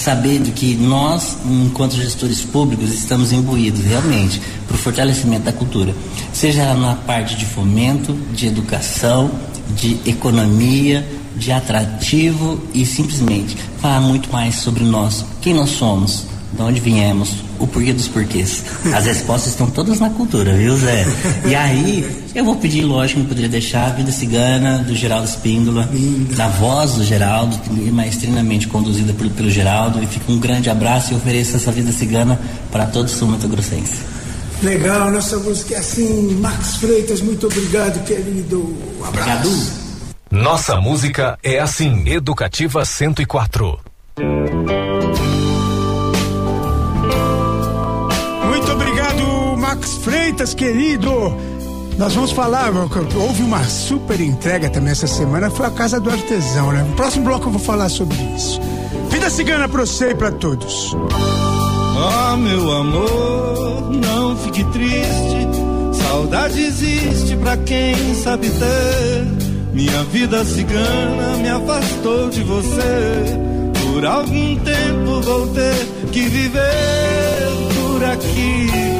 sabendo 0.00 0.50
que 0.52 0.74
nós, 0.76 1.36
enquanto 1.44 1.94
gestores 1.94 2.40
públicos, 2.40 2.92
estamos 2.92 3.32
imbuídos 3.32 3.84
realmente 3.84 4.40
para 4.66 4.74
o 4.74 4.78
fortalecimento 4.78 5.44
da 5.44 5.52
cultura, 5.52 5.94
seja 6.32 6.72
na 6.74 6.94
parte 6.94 7.36
de 7.36 7.44
fomento, 7.44 8.14
de 8.32 8.46
educação, 8.46 9.30
de 9.76 9.98
economia, 10.06 11.06
de 11.36 11.52
atrativo 11.52 12.60
e 12.72 12.84
simplesmente 12.86 13.56
falar 13.80 14.00
muito 14.00 14.32
mais 14.32 14.56
sobre 14.56 14.84
nós, 14.84 15.24
quem 15.40 15.54
nós 15.54 15.70
somos, 15.70 16.26
de 16.52 16.62
onde 16.62 16.80
viemos, 16.80 17.36
o 17.58 17.66
porquê 17.66 17.92
dos 17.92 18.08
porquês. 18.08 18.64
As 18.94 19.06
respostas 19.06 19.52
estão 19.52 19.68
todas 19.70 20.00
na 20.00 20.10
cultura, 20.10 20.52
viu, 20.54 20.76
Zé? 20.76 21.06
E 21.46 21.54
aí, 21.54 22.24
eu 22.34 22.44
vou 22.44 22.56
pedir, 22.56 22.84
lógico, 22.84 23.20
não 23.20 23.26
poderia 23.26 23.48
deixar 23.48 23.86
a 23.86 23.90
Vida 23.90 24.10
Cigana, 24.10 24.78
do 24.78 24.94
Geraldo 24.94 25.28
Espíndola, 25.28 25.88
da 26.36 26.48
voz 26.48 26.94
do 26.94 27.04
Geraldo, 27.04 27.58
maestrinamente 27.92 28.66
conduzida 28.66 29.12
pelo, 29.12 29.30
pelo 29.30 29.50
Geraldo. 29.50 30.02
E 30.02 30.06
fica 30.06 30.30
um 30.30 30.38
grande 30.38 30.68
abraço 30.68 31.12
e 31.12 31.16
ofereço 31.16 31.56
essa 31.56 31.70
Vida 31.70 31.92
Cigana 31.92 32.40
para 32.70 32.86
todos 32.86 33.12
os 33.12 33.18
sul-mato-grossenses. 33.18 34.00
Legal, 34.62 35.10
nossa 35.10 35.38
música 35.38 35.74
é 35.74 35.78
assim. 35.78 36.34
Max 36.34 36.76
Freitas, 36.76 37.20
muito 37.20 37.46
obrigado, 37.46 38.04
querido. 38.04 38.76
Um 39.00 39.04
abraço. 39.04 39.30
Obrigado. 39.30 39.80
Nossa 40.30 40.80
música 40.80 41.38
é 41.42 41.58
assim, 41.58 42.08
Educativa 42.08 42.84
104. 42.84 43.80
Max 49.80 49.96
Freitas, 49.96 50.52
querido. 50.52 51.10
Nós 51.96 52.14
vamos 52.14 52.32
falar, 52.32 52.70
houve 53.16 53.42
uma 53.42 53.64
super 53.64 54.20
entrega 54.20 54.68
também 54.68 54.92
essa 54.92 55.06
semana, 55.06 55.48
foi 55.50 55.64
a 55.64 55.70
Casa 55.70 55.98
do 55.98 56.10
Artesão, 56.10 56.70
né? 56.70 56.82
No 56.82 56.94
próximo 56.94 57.24
bloco 57.24 57.46
eu 57.46 57.52
vou 57.52 57.60
falar 57.60 57.88
sobre 57.88 58.18
isso. 58.36 58.60
Vida 59.08 59.30
cigana 59.30 59.66
pra 59.70 59.80
você 59.80 60.10
e 60.10 60.14
pra 60.14 60.30
todos. 60.32 60.94
Oh, 60.94 62.36
meu 62.36 62.70
amor, 62.72 63.90
não 63.90 64.36
fique 64.36 64.64
triste. 64.64 65.48
Saudade 66.02 66.62
existe 66.62 67.34
pra 67.38 67.56
quem 67.56 68.14
sabe 68.16 68.50
ter. 68.50 69.26
Minha 69.72 70.04
vida 70.04 70.44
cigana 70.44 71.38
me 71.38 71.48
afastou 71.48 72.28
de 72.28 72.42
você. 72.42 73.38
Por 73.82 74.04
algum 74.04 74.56
tempo 74.56 75.22
vou 75.22 75.46
ter 75.48 75.86
que 76.12 76.28
viver 76.28 76.60
por 77.74 78.04
aqui 78.04 78.99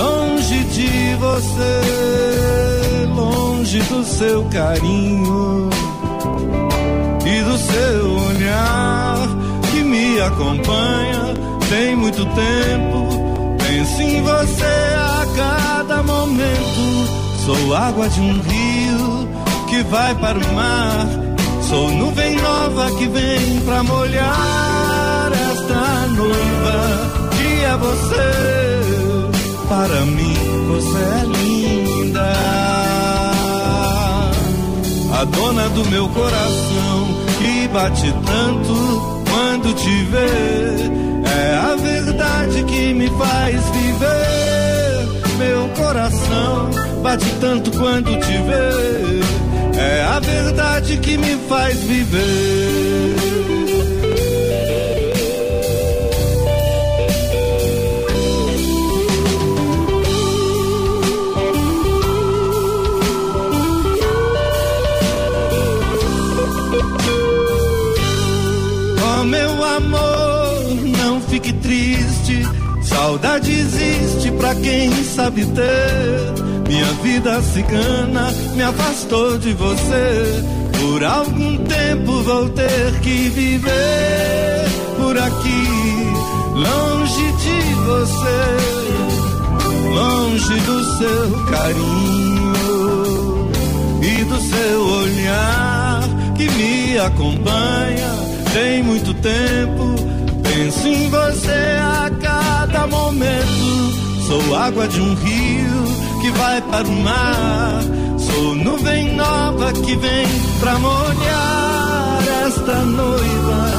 longe 0.00 0.64
de 0.64 1.14
você, 1.16 1.80
longe 3.14 3.78
do 3.82 4.02
seu 4.02 4.44
carinho 4.44 5.68
e 7.26 7.42
do 7.42 7.58
seu 7.58 8.16
olhar 8.28 9.18
que 9.70 9.82
me 9.82 10.20
acompanha 10.20 11.34
tem 11.68 11.94
muito 11.96 12.24
tempo. 12.24 13.56
Penso 13.58 14.02
em 14.02 14.22
você 14.22 14.94
a 14.96 15.26
cada 15.36 16.02
momento. 16.02 17.10
Sou 17.44 17.74
água 17.74 18.08
de 18.08 18.20
um 18.20 18.40
rio 18.40 19.28
que 19.68 19.82
vai 19.84 20.14
para 20.14 20.38
o 20.38 20.54
mar. 20.54 21.06
Sou 21.68 21.90
nuvem 21.90 22.36
nova 22.36 22.90
que 22.92 23.06
vem 23.06 23.60
pra 23.64 23.82
molhar 23.82 25.30
esta 25.32 26.06
noiva 26.16 27.30
que 27.36 27.64
é 27.64 27.76
você 27.76 28.69
para 29.70 30.04
mim 30.04 30.34
você 30.66 30.98
é 30.98 31.24
linda. 31.38 32.32
A 35.14 35.24
dona 35.24 35.68
do 35.68 35.84
meu 35.88 36.08
coração 36.08 37.06
que 37.38 37.68
bate 37.68 38.12
tanto 38.26 39.22
quando 39.30 39.72
te 39.74 40.04
vê. 40.06 40.90
É 41.24 41.56
a 41.56 41.76
verdade 41.76 42.64
que 42.64 42.92
me 42.94 43.08
faz 43.10 43.62
viver. 43.70 45.08
Meu 45.38 45.68
coração 45.76 46.70
bate 47.00 47.30
tanto 47.40 47.70
quando 47.78 48.10
te 48.18 48.38
vê. 48.48 49.80
É 49.80 50.02
a 50.02 50.18
verdade 50.18 50.96
que 50.98 51.16
me 51.16 51.36
faz 51.48 51.78
viver. 51.80 53.19
Saudade 72.82 73.50
existe 73.50 74.30
pra 74.32 74.54
quem 74.54 74.90
sabe 75.04 75.44
ter. 75.46 76.68
Minha 76.68 76.92
vida 77.02 77.42
cigana 77.42 78.30
me 78.54 78.62
afastou 78.62 79.38
de 79.38 79.52
você. 79.52 80.44
Por 80.80 81.04
algum 81.04 81.56
tempo 81.58 82.22
vou 82.22 82.48
ter 82.50 83.00
que 83.00 83.28
viver 83.28 84.70
por 84.96 85.16
aqui, 85.18 85.66
longe 86.54 87.32
de 87.42 87.74
você, 87.74 88.40
longe 89.94 90.60
do 90.60 90.84
seu 90.98 91.44
carinho 91.46 92.52
e 94.02 94.24
do 94.24 94.40
seu 94.40 94.80
olhar 94.86 96.02
que 96.36 96.50
me 96.50 96.98
acompanha 96.98 98.10
tem 98.52 98.82
muito 98.82 99.14
tempo. 99.14 99.89
Penso 100.60 100.88
em 100.88 101.08
você 101.08 101.78
a 101.80 102.10
cada 102.20 102.86
momento. 102.86 104.26
Sou 104.26 104.54
água 104.54 104.86
de 104.86 105.00
um 105.00 105.14
rio 105.14 106.20
que 106.20 106.30
vai 106.32 106.60
para 106.60 106.86
o 106.86 106.92
mar 107.02 107.82
Sou 108.18 108.54
nuvem 108.56 109.16
nova 109.16 109.72
que 109.72 109.96
vem 109.96 110.26
pra 110.60 110.78
molhar 110.78 112.18
esta 112.46 112.74
noiva 112.74 113.70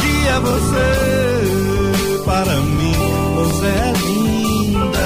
que 0.00 0.28
é 0.28 0.40
você. 0.40 2.24
Para 2.24 2.56
mim, 2.56 2.94
você 3.34 3.66
é 3.66 3.92
linda. 4.06 4.98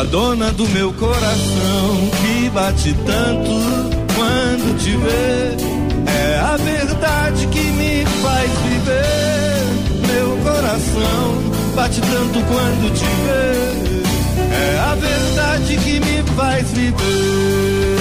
A 0.00 0.02
dona 0.02 0.50
do 0.52 0.68
meu 0.70 0.92
coração 0.94 2.10
que 2.20 2.50
bate 2.50 2.92
tanto 3.06 3.50
quando 4.16 4.76
te 4.78 4.96
vê. 4.96 5.56
É 6.10 6.40
a 6.40 6.57
verdade 7.28 7.46
que 7.48 7.60
me 7.60 8.06
faz 8.22 8.50
viver. 8.60 9.66
Meu 10.06 10.36
coração 10.38 11.74
bate 11.74 12.00
tanto 12.00 12.40
quando 12.46 12.94
te 12.94 13.04
vê. 13.04 13.68
É 14.54 14.78
a 14.78 14.94
verdade 14.94 15.76
que 15.76 16.00
me 16.00 16.22
faz 16.34 16.70
viver 16.72 17.97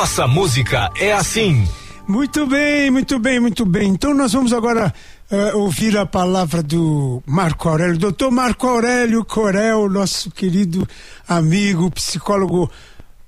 Nossa 0.00 0.26
música 0.26 0.90
é 0.96 1.12
assim. 1.12 1.68
Muito 2.08 2.46
bem, 2.46 2.90
muito 2.90 3.18
bem, 3.18 3.38
muito 3.38 3.66
bem. 3.66 3.90
Então 3.90 4.14
nós 4.14 4.32
vamos 4.32 4.50
agora 4.50 4.94
uh, 5.30 5.58
ouvir 5.58 5.94
a 5.98 6.06
palavra 6.06 6.62
do 6.62 7.22
Marco 7.26 7.68
Aurélio, 7.68 7.98
doutor 7.98 8.30
Marco 8.30 8.66
Aurélio 8.66 9.22
Corel, 9.26 9.90
nosso 9.90 10.30
querido 10.30 10.88
amigo, 11.28 11.90
psicólogo 11.90 12.70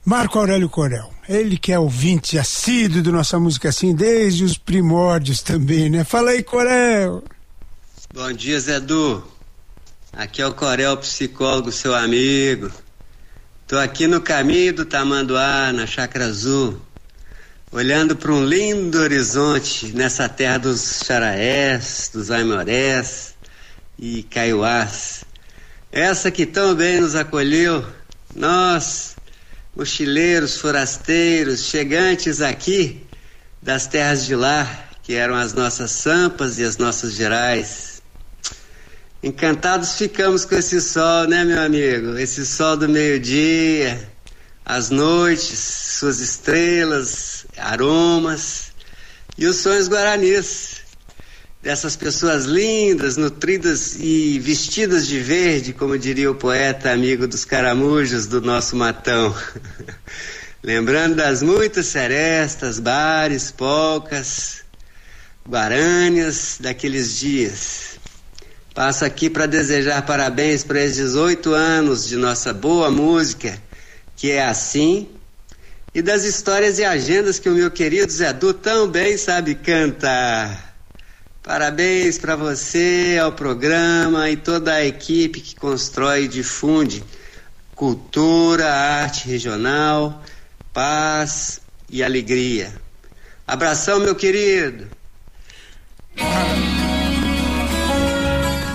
Marco 0.02 0.38
Aurélio 0.38 0.70
Corel. 0.70 1.12
Ele 1.28 1.58
que 1.58 1.72
é 1.72 1.78
ouvinte 1.78 2.38
assíduo 2.38 3.02
do 3.02 3.12
Nossa 3.12 3.38
Música 3.38 3.68
Assim 3.68 3.94
desde 3.94 4.42
os 4.42 4.56
primórdios 4.56 5.42
também, 5.42 5.90
né? 5.90 6.04
Fala 6.04 6.30
aí, 6.30 6.42
Corel. 6.42 7.22
Bom 8.14 8.32
dia, 8.32 8.58
Zé 8.58 8.80
Du. 8.80 9.22
Aqui 10.10 10.40
é 10.40 10.46
o 10.46 10.54
Corel, 10.54 10.96
psicólogo, 10.96 11.70
seu 11.70 11.94
amigo. 11.94 12.70
Tô 13.72 13.78
aqui 13.78 14.06
no 14.06 14.20
caminho 14.20 14.74
do 14.74 14.84
Tamanduá, 14.84 15.72
na 15.72 15.86
Chácara 15.86 16.26
Azul 16.26 16.78
olhando 17.72 18.14
para 18.14 18.30
um 18.30 18.44
lindo 18.44 18.98
horizonte 18.98 19.86
nessa 19.94 20.28
terra 20.28 20.58
dos 20.58 21.00
xaraés, 21.06 22.10
dos 22.12 22.30
aimorés 22.30 23.34
e 23.98 24.24
caiuás. 24.24 25.24
Essa 25.90 26.30
que 26.30 26.44
tão 26.44 26.74
bem 26.74 27.00
nos 27.00 27.14
acolheu, 27.14 27.82
nós, 28.36 29.16
mochileiros, 29.74 30.58
forasteiros, 30.58 31.64
chegantes 31.64 32.42
aqui 32.42 33.06
das 33.62 33.86
terras 33.86 34.26
de 34.26 34.36
lá, 34.36 34.68
que 35.02 35.14
eram 35.14 35.34
as 35.34 35.54
nossas 35.54 35.92
sampas 35.92 36.58
e 36.58 36.62
as 36.62 36.76
nossas 36.76 37.14
gerais. 37.14 37.91
Encantados 39.22 39.92
ficamos 39.94 40.44
com 40.44 40.56
esse 40.56 40.80
sol, 40.80 41.28
né, 41.28 41.44
meu 41.44 41.62
amigo? 41.62 42.18
Esse 42.18 42.44
sol 42.44 42.76
do 42.76 42.88
meio-dia, 42.88 44.10
as 44.64 44.90
noites, 44.90 45.58
suas 46.00 46.18
estrelas, 46.18 47.46
aromas 47.56 48.72
e 49.38 49.46
os 49.46 49.58
sonhos 49.58 49.86
guaranis 49.86 50.80
dessas 51.62 51.94
pessoas 51.94 52.46
lindas, 52.46 53.16
nutridas 53.16 53.94
e 53.94 54.40
vestidas 54.40 55.06
de 55.06 55.20
verde, 55.20 55.72
como 55.72 55.96
diria 55.96 56.28
o 56.28 56.34
poeta 56.34 56.90
amigo 56.90 57.28
dos 57.28 57.44
caramujos 57.44 58.26
do 58.26 58.40
nosso 58.40 58.74
matão. 58.74 59.32
Lembrando 60.60 61.14
das 61.14 61.44
muitas 61.44 61.86
serestas, 61.86 62.80
bares, 62.80 63.52
polcas, 63.52 64.64
guarânias 65.48 66.58
daqueles 66.60 67.16
dias. 67.16 68.01
Passo 68.74 69.04
aqui 69.04 69.28
para 69.28 69.46
desejar 69.46 70.02
parabéns 70.06 70.64
para 70.64 70.80
esses 70.80 70.96
18 70.96 71.52
anos 71.52 72.08
de 72.08 72.16
nossa 72.16 72.54
boa 72.54 72.90
música, 72.90 73.60
que 74.16 74.30
é 74.30 74.44
assim 74.44 75.08
e 75.94 76.00
das 76.00 76.24
histórias 76.24 76.78
e 76.78 76.84
agendas 76.84 77.38
que 77.38 77.50
o 77.50 77.54
meu 77.54 77.70
querido 77.70 78.10
Zé 78.10 78.32
Du 78.32 78.54
também 78.54 79.18
sabe 79.18 79.54
cantar. 79.54 80.74
Parabéns 81.42 82.18
para 82.18 82.34
você, 82.34 83.18
ao 83.20 83.32
programa 83.32 84.30
e 84.30 84.36
toda 84.36 84.72
a 84.72 84.84
equipe 84.84 85.40
que 85.40 85.54
constrói 85.54 86.24
e 86.24 86.28
difunde 86.28 87.04
cultura, 87.74 88.72
arte 88.72 89.28
regional, 89.28 90.22
paz 90.72 91.60
e 91.90 92.02
alegria. 92.02 92.72
Abração, 93.46 93.98
meu 94.00 94.14
querido. 94.14 94.88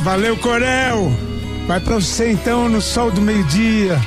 Valeu, 0.08 0.38
Corel. 0.38 1.12
Vai 1.68 1.82
para 1.82 1.96
você 1.96 2.32
então 2.32 2.70
no 2.70 2.80
sol 2.80 3.12
do 3.12 3.22
meio-dia. 3.22 4.00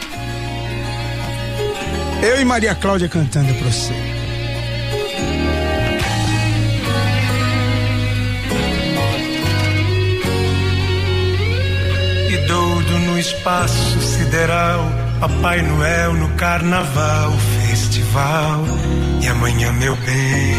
Eu 2.22 2.40
e 2.40 2.44
Maria 2.46 2.74
Cláudia 2.74 3.06
cantando 3.06 3.52
pra 3.52 3.66
você. 3.70 3.92
E 12.30 12.46
doudo 12.48 12.98
no 13.00 13.18
espaço 13.18 14.00
sideral, 14.00 14.80
Papai 15.20 15.60
Noel 15.60 16.14
no 16.14 16.30
carnaval, 16.30 17.30
festival. 17.68 18.64
E 19.20 19.28
amanhã, 19.28 19.70
meu 19.72 19.94
bem, 19.96 20.54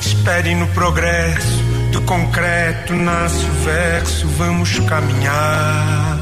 espere 0.00 0.56
no 0.56 0.66
progresso 0.70 1.59
do 1.90 2.00
concreto 2.02 2.94
nasce 2.94 3.44
o 3.44 3.52
verso. 3.64 4.28
Vamos 4.38 4.78
caminhar, 4.80 6.18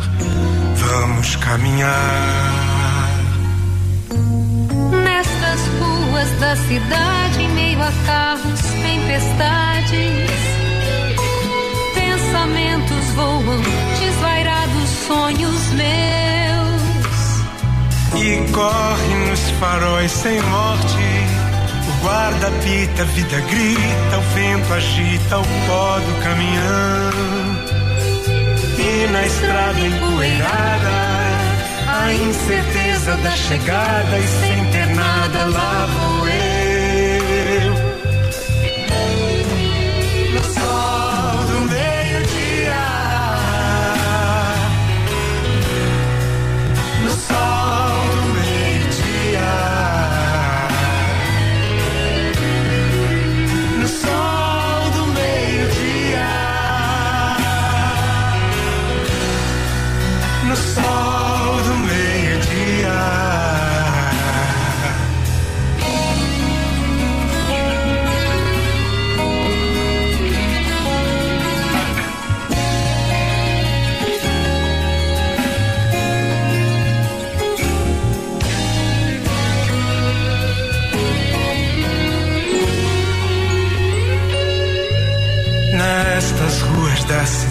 vamos 0.74 1.37
caminhar. 1.37 2.78
ruas 6.18 6.31
da 6.40 6.57
cidade, 6.57 7.42
em 7.42 7.48
meio 7.54 7.81
a 7.83 7.92
carros, 8.07 8.61
tempestades. 8.83 10.28
Pensamentos 11.94 13.04
voam, 13.14 13.62
desvairados 14.00 14.88
sonhos 15.07 15.62
meus. 15.72 16.78
E 18.22 18.52
corre 18.52 19.14
nos 19.28 19.40
faróis 19.61 20.11
sem 20.11 20.40
morte. 20.42 21.38
Guarda 22.02 22.50
pita, 22.62 23.02
a 23.02 23.06
vida 23.06 23.40
grita, 23.40 24.18
o 24.18 24.22
vento 24.34 24.72
agita 24.72 25.38
o 25.38 25.42
pó 25.42 25.98
do 25.98 26.22
caminhão. 26.22 27.08
E 28.78 29.12
na 29.12 29.26
estrada 29.26 29.80
empoeirada 29.80 31.18
a 31.88 32.12
incerteza 32.12 33.16
da 33.16 33.30
chegada 33.32 34.18
e 34.18 34.26
sem 34.28 34.64
ter 34.70 34.86
nada 34.94 35.44
lá 35.46 35.86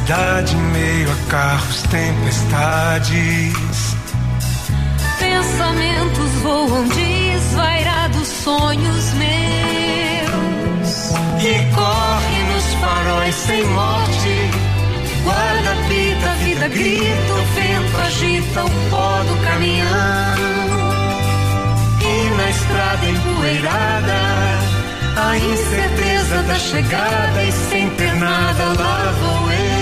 cidade, 0.08 0.56
meio 0.56 1.12
a 1.12 1.16
carros, 1.30 1.82
tempestades. 1.84 3.54
Pensamentos 5.20 6.32
voam 6.42 6.88
desvairados, 6.88 8.26
sonhos 8.26 9.14
meus. 9.16 9.30
E 11.44 11.76
corre 11.76 12.44
nos 12.54 12.74
faróis 12.80 13.36
sem 13.36 13.66
morte. 13.66 14.50
Guarda-pita, 15.26 16.30
vida 16.42 16.68
grita, 16.70 17.34
o 17.34 17.44
vento 17.54 17.98
agita 18.06 18.64
o 18.64 18.70
pó 18.90 19.24
do 19.24 19.36
caminhão. 19.44 20.38
E 22.00 22.30
na 22.38 22.50
estrada 22.50 23.06
empoeirada, 23.06 24.20
a 25.18 25.38
incerteza 25.38 26.44
da 26.44 26.56
chegada 26.56 27.44
e 27.44 27.52
sem 27.52 27.90
ter 27.90 28.16
nada 28.16 28.64
lá 28.68 29.14
vou 29.20 29.52
eu. 29.52 29.77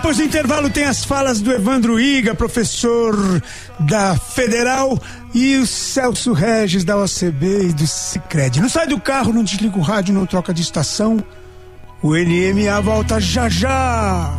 Depois 0.00 0.16
do 0.16 0.22
intervalo 0.22 0.70
tem 0.70 0.84
as 0.84 1.04
falas 1.04 1.42
do 1.42 1.52
Evandro 1.52 2.00
Iga, 2.00 2.34
professor 2.34 3.14
da 3.80 4.16
Federal, 4.16 4.98
e 5.34 5.58
o 5.58 5.66
Celso 5.66 6.32
Regis 6.32 6.84
da 6.84 6.96
OCB 6.96 7.66
e 7.68 7.72
do 7.74 7.86
Cicred. 7.86 8.62
Não 8.62 8.68
sai 8.70 8.86
do 8.86 8.98
carro, 8.98 9.30
não 9.30 9.44
desliga 9.44 9.76
o 9.76 9.82
rádio, 9.82 10.14
não 10.14 10.24
troca 10.24 10.54
de 10.54 10.62
estação. 10.62 11.22
O 12.02 12.14
NMA 12.14 12.80
volta 12.80 13.20
já 13.20 13.46
já. 13.50 14.32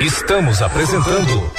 Estamos 0.00 0.60
apresentando 0.60 1.50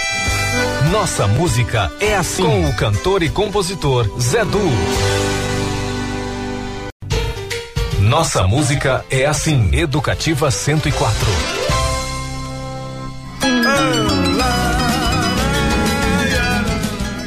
Nossa 0.92 1.26
Música 1.26 1.92
é 2.00 2.16
Assim 2.16 2.44
com 2.44 2.70
o 2.70 2.76
cantor 2.76 3.24
e 3.24 3.30
compositor 3.30 4.08
Zé 4.22 4.46
Du. 4.46 4.62
Nossa 8.18 8.48
Música 8.48 9.04
é 9.10 9.26
Assim, 9.26 9.70
Educativa 9.74 10.50
104. 10.50 11.28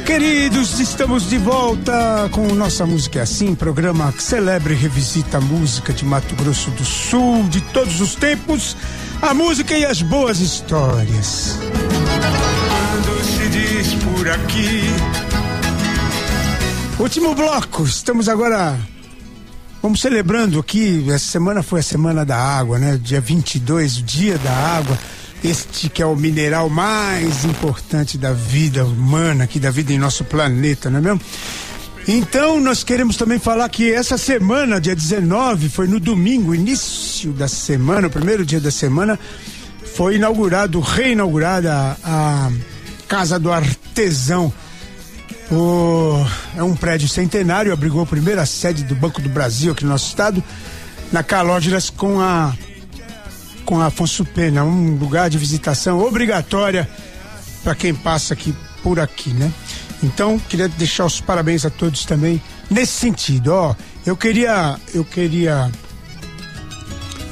Queridos, 0.03 0.79
estamos 0.79 1.29
de 1.29 1.37
volta 1.37 2.27
com 2.31 2.47
o 2.47 2.55
Nossa 2.55 2.87
Música 2.87 3.19
é 3.19 3.21
Assim, 3.21 3.53
programa 3.53 4.11
que 4.11 4.23
celebra 4.23 4.73
e 4.73 4.75
revisita 4.75 5.37
a 5.37 5.41
música 5.41 5.93
de 5.93 6.03
Mato 6.03 6.35
Grosso 6.35 6.71
do 6.71 6.83
Sul 6.83 7.43
de 7.43 7.61
todos 7.61 8.01
os 8.01 8.15
tempos, 8.15 8.75
a 9.21 9.31
música 9.31 9.77
e 9.77 9.85
as 9.85 10.01
boas 10.01 10.39
histórias. 10.39 11.59
Quando 11.59 13.23
se 13.25 13.47
diz 13.49 13.93
por 13.93 14.27
aqui, 14.27 14.81
Último 16.97 17.35
bloco, 17.35 17.83
estamos 17.83 18.27
agora. 18.27 18.75
Vamos 19.81 20.01
celebrando 20.01 20.59
aqui, 20.59 21.09
essa 21.09 21.31
semana 21.31 21.63
foi 21.63 21.79
a 21.79 21.83
Semana 21.83 22.25
da 22.25 22.35
Água, 22.35 22.77
né? 22.77 22.99
Dia 23.01 23.21
22, 23.21 23.99
o 23.99 24.03
Dia 24.03 24.37
da 24.37 24.51
Água. 24.51 24.99
Este 25.41 25.87
que 25.87 26.01
é 26.01 26.05
o 26.05 26.17
mineral 26.17 26.69
mais 26.69 27.45
importante 27.45 28.17
da 28.17 28.33
vida 28.33 28.83
humana, 28.83 29.45
aqui 29.45 29.57
da 29.57 29.71
vida 29.71 29.93
em 29.93 29.97
nosso 29.97 30.25
planeta, 30.25 30.89
não 30.89 30.99
é 30.99 31.01
mesmo? 31.01 31.21
Então, 32.05 32.59
nós 32.59 32.83
queremos 32.83 33.15
também 33.15 33.39
falar 33.39 33.69
que 33.69 33.89
essa 33.89 34.17
semana, 34.17 34.81
dia 34.81 34.93
19, 34.93 35.69
foi 35.69 35.87
no 35.87 35.97
domingo, 35.97 36.53
início 36.53 37.31
da 37.31 37.47
semana, 37.47 38.07
o 38.07 38.11
primeiro 38.11 38.45
dia 38.45 38.59
da 38.59 38.71
semana, 38.71 39.17
foi 39.95 40.15
inaugurado, 40.15 40.81
reinaugurada 40.81 41.97
a 42.03 42.51
Casa 43.07 43.39
do 43.39 43.49
Artesão. 43.49 44.51
O- 45.51 46.23
é 46.55 46.61
um 46.63 46.75
prédio 46.75 47.07
centenário, 47.07 47.73
abrigou 47.73 48.01
a 48.01 48.05
primeira 48.05 48.45
sede 48.45 48.83
do 48.83 48.95
Banco 48.95 49.19
do 49.21 49.29
Brasil 49.29 49.71
aqui 49.71 49.83
no 49.83 49.89
nosso 49.91 50.07
estado, 50.07 50.43
na 51.11 51.23
Calógeras 51.23 51.89
com 51.89 52.19
a 52.21 52.53
com 53.65 53.79
a 53.79 53.85
Afonso 53.87 54.25
Pena, 54.25 54.63
um 54.63 54.95
lugar 54.95 55.29
de 55.29 55.37
visitação 55.37 55.99
obrigatória 56.03 56.89
para 57.63 57.75
quem 57.75 57.93
passa 57.93 58.33
aqui 58.33 58.55
por 58.81 58.99
aqui, 58.99 59.29
né? 59.31 59.51
Então, 60.01 60.39
queria 60.39 60.67
deixar 60.67 61.05
os 61.05 61.21
parabéns 61.21 61.65
a 61.65 61.69
todos 61.69 62.03
também 62.03 62.41
nesse 62.69 62.93
sentido, 62.93 63.49
ó. 63.53 63.75
Eu 64.05 64.15
queria 64.17 64.75
eu 64.93 65.03
queria 65.05 65.69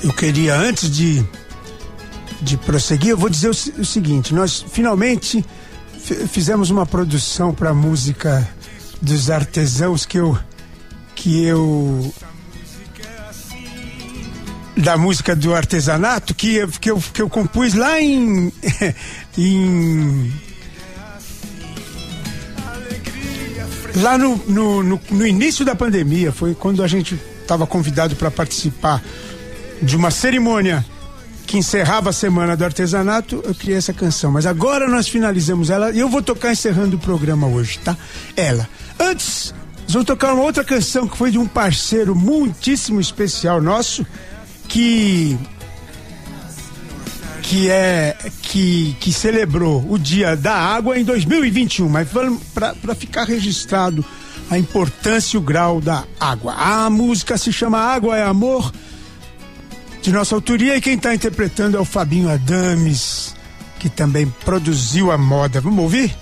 eu 0.04 0.14
queria 0.14 0.56
antes 0.56 0.90
de 0.92 1.24
de 2.42 2.56
prosseguir, 2.58 3.10
eu 3.12 3.18
vou 3.18 3.30
dizer 3.30 3.48
o, 3.48 3.82
o 3.82 3.86
seguinte, 3.86 4.32
nós 4.34 4.64
finalmente 4.72 5.44
fi- 5.44 5.46
fizemos 6.14 6.70
uma 6.70 6.86
produção 6.86 7.54
para 7.54 7.74
música 7.74 8.48
dos 9.02 9.30
artesãos 9.30 10.06
que 10.06 10.18
eu 10.18 10.38
que 11.16 11.44
eu 11.44 12.14
da 14.76 14.96
música 14.98 15.36
do 15.36 15.54
artesanato 15.54 16.34
que 16.34 16.56
eu, 16.56 16.68
que 16.70 16.92
eu, 16.92 17.04
que 17.14 17.22
eu 17.22 17.30
compus 17.30 17.74
lá 17.74 18.00
em 18.02 18.52
em 19.38 20.34
lá 23.96 24.18
no, 24.18 24.38
no, 24.48 24.84
no, 24.84 25.02
no 25.10 25.28
início 25.28 25.66
da 25.66 25.76
pandemia 25.76 26.32
foi 26.32 26.54
quando 26.54 26.84
a 26.84 26.88
gente 26.88 27.20
estava 27.42 27.66
convidado 27.66 28.16
para 28.16 28.30
participar 28.30 29.04
de 29.82 29.96
uma 29.96 30.12
cerimônia 30.12 30.86
que 31.48 31.58
encerrava 31.58 32.10
a 32.10 32.14
semana 32.14 32.58
do 32.58 32.66
artesanato, 32.66 33.42
eu 33.44 33.56
criei 33.56 33.78
essa 33.78 33.94
canção. 33.94 34.32
Mas 34.32 34.46
agora 34.46 34.88
nós 34.90 35.08
finalizamos 35.08 35.70
ela 35.70 35.92
e 35.92 36.00
eu 36.00 36.10
vou 36.10 36.22
tocar 36.22 36.52
encerrando 36.52 36.98
o 36.98 37.00
programa 37.00 37.48
hoje, 37.48 37.80
tá? 37.80 37.98
Ela. 38.36 38.68
Antes, 39.00 39.56
nós 39.84 39.94
vamos 39.94 40.06
tocar 40.06 40.34
uma 40.34 40.44
outra 40.44 40.64
canção 40.64 41.08
que 41.08 41.18
foi 41.18 41.32
de 41.32 41.40
um 41.40 41.48
parceiro 41.48 42.14
muitíssimo 42.14 43.00
especial 43.00 43.62
nosso, 43.62 44.06
que 44.68 45.40
que 47.44 47.70
é 47.70 48.18
que, 48.42 48.94
que 49.00 49.14
celebrou 49.14 49.86
o 49.90 49.98
Dia 49.98 50.36
da 50.36 50.54
Água 50.54 51.00
em 51.00 51.06
2021, 51.06 51.88
mas 51.88 52.10
para 52.54 52.94
ficar 52.94 53.24
registrado 53.24 54.04
a 54.50 54.58
importância 54.58 55.38
e 55.38 55.40
o 55.40 55.42
grau 55.42 55.80
da 55.80 56.04
água. 56.20 56.54
A 56.54 56.90
música 56.90 57.38
se 57.38 57.54
chama 57.54 57.80
Água 57.80 58.18
é 58.18 58.24
Amor, 58.24 58.72
de 60.08 60.14
nossa 60.14 60.36
autoria, 60.36 60.78
e 60.78 60.80
quem 60.80 60.94
está 60.94 61.14
interpretando 61.14 61.76
é 61.76 61.80
o 61.82 61.84
Fabinho 61.84 62.30
Adames, 62.30 63.36
que 63.78 63.90
também 63.90 64.26
produziu 64.46 65.12
a 65.12 65.18
moda. 65.18 65.60
Vamos 65.60 65.84
ouvir? 65.84 66.16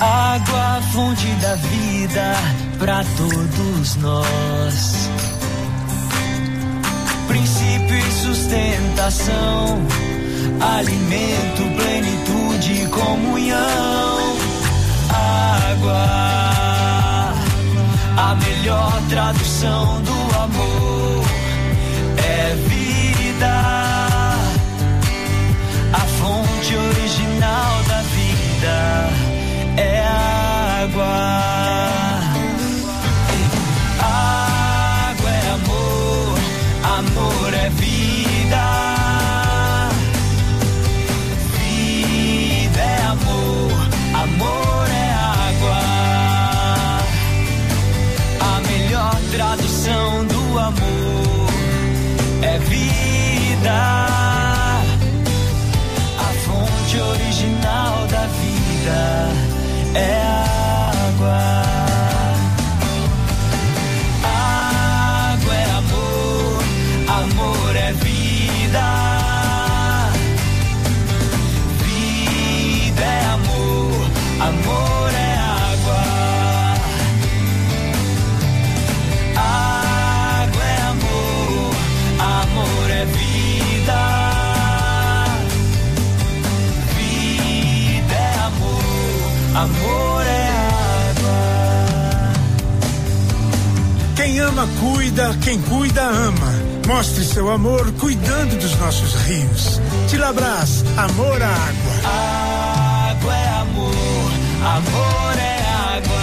Água, 0.00 0.80
fonte 0.90 1.26
da 1.42 1.54
vida 1.56 2.34
para 2.78 3.04
todos 3.18 3.96
nós. 3.96 5.10
Princípio 7.28 7.98
e 7.98 8.12
sustentação, 8.22 9.86
alimento, 10.62 11.76
plenitude 11.76 12.72
e 12.72 12.86
comunhão. 12.86 14.13
A 18.16 18.34
melhor 18.36 19.02
tradução 19.08 20.02
do 20.02 20.36
amor 20.38 21.24
é 22.18 22.54
vida, 22.68 23.54
a 25.92 26.00
fonte 26.18 26.76
original 26.76 27.82
da 27.88 28.00
vida 28.02 29.10
é. 29.76 30.04
Água 30.84 31.63
seu 97.34 97.50
amor 97.50 97.92
cuidando 97.94 98.56
dos 98.60 98.78
nossos 98.78 99.12
rios. 99.22 99.80
Tilabras, 100.08 100.84
amor 100.96 101.42
à 101.42 101.48
água. 101.48 101.92
Água 103.10 103.36
é 103.36 103.48
amor, 103.48 104.30
amor 104.62 105.36
é 105.36 105.58
água. 105.96 106.14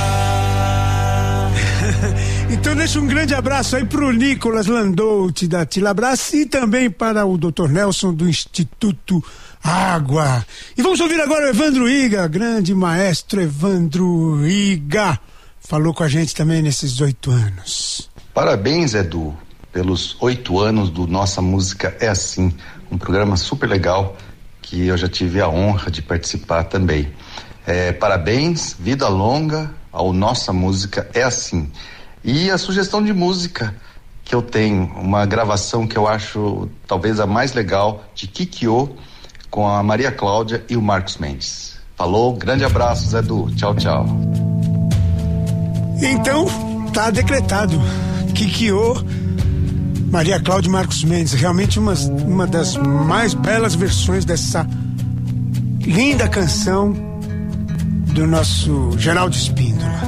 Então 2.51 2.75
deixa 2.75 2.99
um 2.99 3.07
grande 3.07 3.33
abraço 3.33 3.75
aí 3.75 3.83
pro 3.83 4.11
Nicolas 4.11 4.67
Landouti 4.67 5.47
da 5.47 5.65
Tilabras 5.65 6.33
e 6.33 6.45
também 6.45 6.89
para 6.89 7.25
o 7.25 7.37
Dr. 7.37 7.67
Nelson 7.69 8.13
do 8.13 8.29
Instituto 8.29 9.23
Água. 9.63 10.45
E 10.77 10.81
vamos 10.81 10.99
ouvir 10.99 11.19
agora 11.19 11.47
o 11.47 11.49
Evandro 11.49 11.89
Iga, 11.89 12.27
grande 12.27 12.73
maestro 12.73 13.41
Evandro 13.41 14.45
Iga. 14.47 15.19
Falou 15.59 15.93
com 15.93 16.03
a 16.03 16.09
gente 16.09 16.33
também 16.35 16.61
nesses 16.61 17.01
oito 17.01 17.31
anos. 17.31 18.09
Parabéns, 18.33 18.93
Edu, 18.93 19.35
pelos 19.71 20.17
oito 20.19 20.59
anos 20.59 20.89
do 20.89 21.07
Nossa 21.07 21.41
Música 21.41 21.95
é 21.99 22.07
Assim, 22.07 22.53
um 22.91 22.97
programa 22.97 23.37
super 23.37 23.67
legal 23.67 24.17
que 24.61 24.87
eu 24.87 24.97
já 24.97 25.07
tive 25.07 25.41
a 25.41 25.49
honra 25.49 25.89
de 25.89 26.01
participar 26.01 26.65
também. 26.65 27.11
É, 27.65 27.91
parabéns, 27.91 28.75
vida 28.79 29.07
longa 29.07 29.71
ao 29.91 30.13
Nossa 30.13 30.51
Música 30.51 31.09
é 31.13 31.23
Assim. 31.23 31.71
E 32.23 32.51
a 32.51 32.57
sugestão 32.57 33.03
de 33.03 33.13
música 33.13 33.75
que 34.23 34.35
eu 34.35 34.41
tenho, 34.41 34.85
uma 34.95 35.25
gravação 35.25 35.87
que 35.87 35.97
eu 35.97 36.07
acho 36.07 36.69
talvez 36.87 37.19
a 37.19 37.25
mais 37.25 37.53
legal 37.53 38.03
de 38.13 38.27
Kikyo 38.27 38.95
com 39.49 39.67
a 39.67 39.81
Maria 39.83 40.11
Cláudia 40.11 40.63
e 40.69 40.77
o 40.77 40.81
Marcos 40.81 41.17
Mendes. 41.17 41.77
Falou, 41.95 42.33
grande 42.33 42.63
abraço, 42.63 43.09
Zé 43.09 43.21
Du. 43.21 43.53
Tchau, 43.55 43.75
tchau. 43.75 44.05
Então, 46.01 46.45
tá 46.93 47.11
decretado. 47.11 47.79
Kikyo, 48.33 48.95
Maria 50.11 50.41
Cláudia 50.41 50.69
Marcos 50.69 51.05
Mendes. 51.05 51.31
Realmente 51.31 51.79
uma, 51.79 51.93
uma 51.93 52.45
das 52.45 52.75
mais 52.75 53.33
belas 53.33 53.73
versões 53.73 54.25
dessa 54.25 54.67
linda 55.79 56.27
canção 56.27 56.93
do 58.13 58.27
nosso 58.27 58.91
Geraldo 58.97 59.35
Espíndola. 59.35 60.01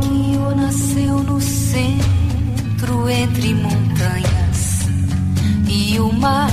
Kikyo 0.00 0.56
nasceu 0.56 1.22
no 1.22 1.38
centro 1.40 3.08
entre 3.10 3.54
montanhas 3.54 4.88
e 5.68 6.00
o 6.00 6.10
mar. 6.10 6.50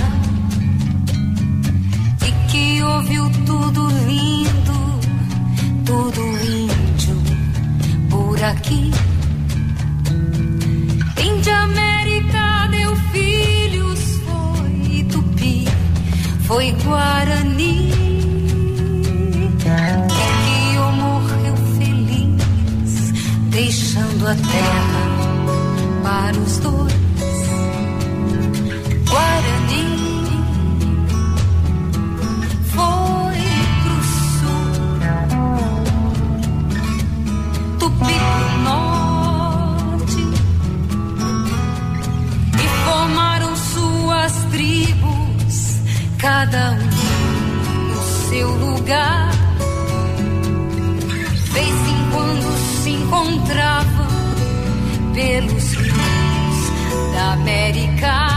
E 2.27 2.51
que 2.51 2.83
ouviu 2.83 3.29
tudo 3.45 3.87
lindo, 4.05 4.99
tudo 5.85 6.21
índio 6.43 7.15
por 8.09 8.43
aqui. 8.43 8.91
Foi 16.55 16.71
guarani. 16.85 17.91
Kikyo 20.15 20.85
morreu 21.01 21.55
feliz, 21.77 23.11
deixando 23.49 24.25
a 24.25 24.35
terra 24.35 25.03
para 26.01 26.37
os 26.39 26.57
dois. 26.59 26.74
Cada 46.25 46.71
um 46.71 47.87
no 47.87 48.01
seu 48.27 48.49
lugar. 48.49 49.29
Vez 51.53 51.67
em 51.67 52.11
quando 52.11 52.81
se 52.81 52.89
encontravam 52.89 54.07
pelos 55.13 55.73
rios 55.75 57.13
da 57.13 57.33
América 57.33 58.34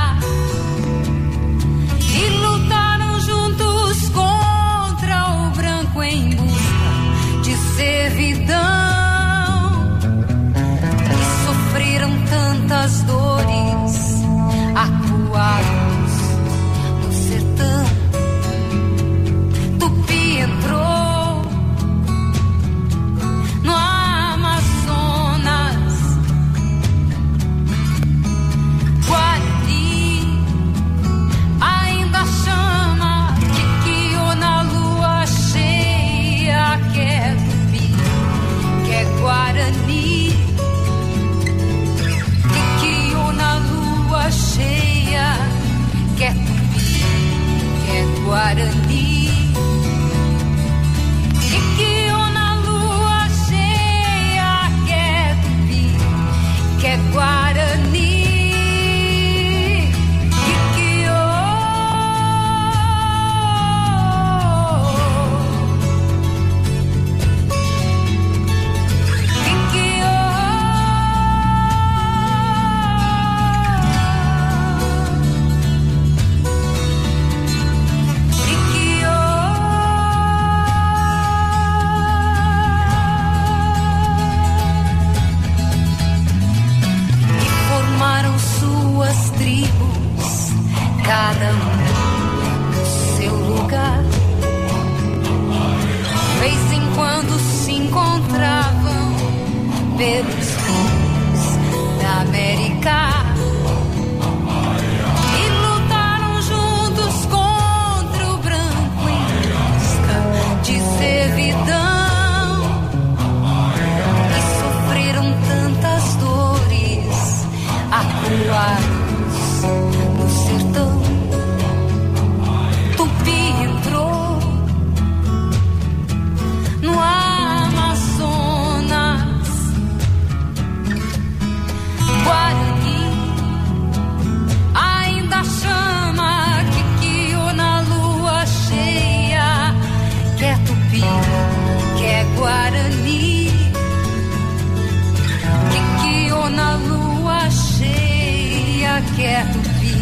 Quer 149.19 149.41
é 149.41 149.45
tupi, 149.47 149.95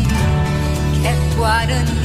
quer 1.01 1.37
guarani. 1.37 1.96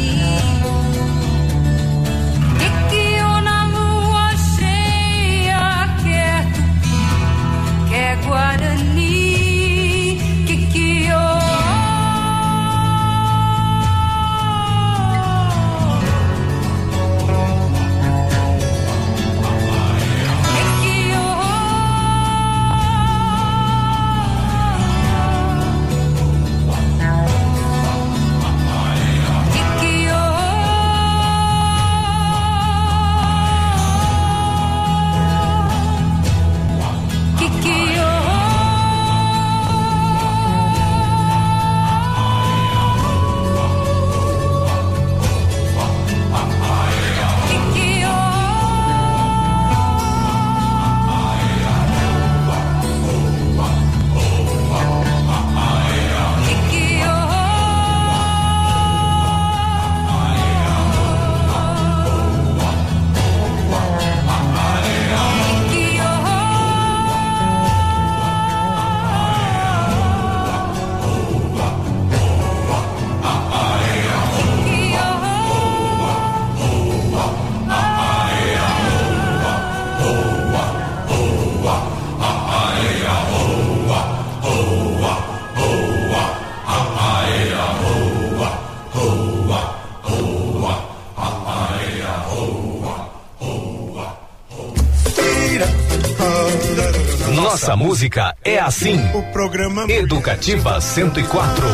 Nossa 97.52 97.76
música 97.76 98.34
é 98.46 98.60
assim. 98.60 98.96
O 99.14 99.24
programa 99.34 99.84
Educativa 99.92 100.80
104. 100.80 101.66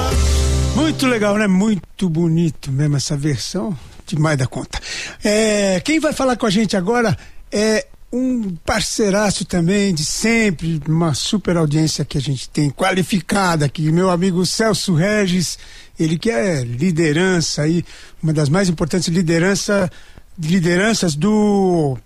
Muito 0.76 1.06
legal, 1.06 1.38
né? 1.38 1.46
Muito 1.46 2.10
bonito 2.10 2.72
mesmo 2.72 2.98
essa 2.98 3.16
versão. 3.16 3.78
Demais 4.04 4.40
da 4.40 4.48
conta. 4.48 4.80
É, 5.24 5.80
quem 5.82 6.00
vai 6.00 6.14
falar 6.14 6.36
com 6.36 6.48
a 6.48 6.50
gente 6.50 6.76
agora 6.76 7.16
é 7.52 7.86
um 8.12 8.56
parceiraço 8.66 9.46
também 9.46 9.94
de 9.94 10.04
sempre, 10.04 10.82
uma 10.88 11.14
super 11.14 11.56
audiência 11.58 12.04
que 12.04 12.18
a 12.18 12.22
gente 12.22 12.50
tem 12.50 12.72
qualificada 12.72 13.64
aqui, 13.68 13.92
meu 13.92 14.10
amigo 14.10 14.44
Celso 14.48 14.96
Regis, 14.96 15.60
ele 16.00 16.18
que 16.18 16.32
é 16.32 16.64
liderança 16.64 17.62
aí, 17.62 17.86
uma 18.24 18.34
das 18.34 18.50
mais 18.50 18.68
importantes 18.68 19.10
liderança, 19.10 19.92
lideranças 20.40 21.14
do 21.14 22.00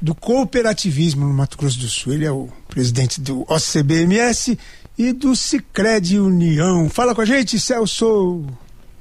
do 0.00 0.14
cooperativismo 0.14 1.26
no 1.26 1.34
Mato 1.34 1.58
Grosso 1.58 1.78
do 1.78 1.88
Sul. 1.88 2.12
Ele 2.12 2.24
é 2.24 2.30
o 2.30 2.48
presidente 2.68 3.20
do 3.20 3.42
OCBMS 3.48 4.58
e 4.96 5.12
do 5.12 5.34
Sicredi 5.34 6.18
União. 6.18 6.88
Fala 6.88 7.14
com 7.14 7.20
a 7.20 7.24
gente, 7.24 7.58
Celso. 7.58 8.44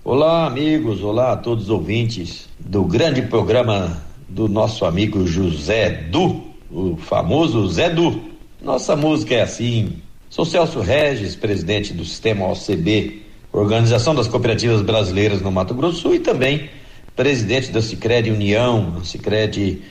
Olá, 0.03 0.47
amigos. 0.47 1.01
Olá 1.01 1.33
a 1.33 1.37
todos 1.37 1.65
os 1.65 1.69
ouvintes 1.69 2.47
do 2.59 2.83
grande 2.83 3.21
programa 3.23 4.01
do 4.27 4.47
nosso 4.47 4.85
amigo 4.85 5.25
José 5.25 5.89
Du, 6.11 6.43
o 6.71 6.97
famoso 6.97 7.67
Zé 7.69 7.89
Du. 7.89 8.21
Nossa 8.61 8.95
música 8.95 9.35
é 9.35 9.41
assim. 9.41 10.01
Sou 10.29 10.45
Celso 10.45 10.81
Regis, 10.81 11.35
presidente 11.35 11.93
do 11.93 12.03
sistema 12.03 12.47
OCB, 12.47 13.21
Organização 13.51 14.13
das 14.13 14.27
Cooperativas 14.27 14.81
Brasileiras 14.81 15.41
no 15.41 15.51
Mato 15.51 15.73
Grosso 15.73 16.13
e 16.13 16.19
também 16.19 16.69
presidente 17.15 17.71
da 17.71 17.81
Sicredi 17.81 18.29
União, 18.29 19.03
Sicredi 19.03 19.81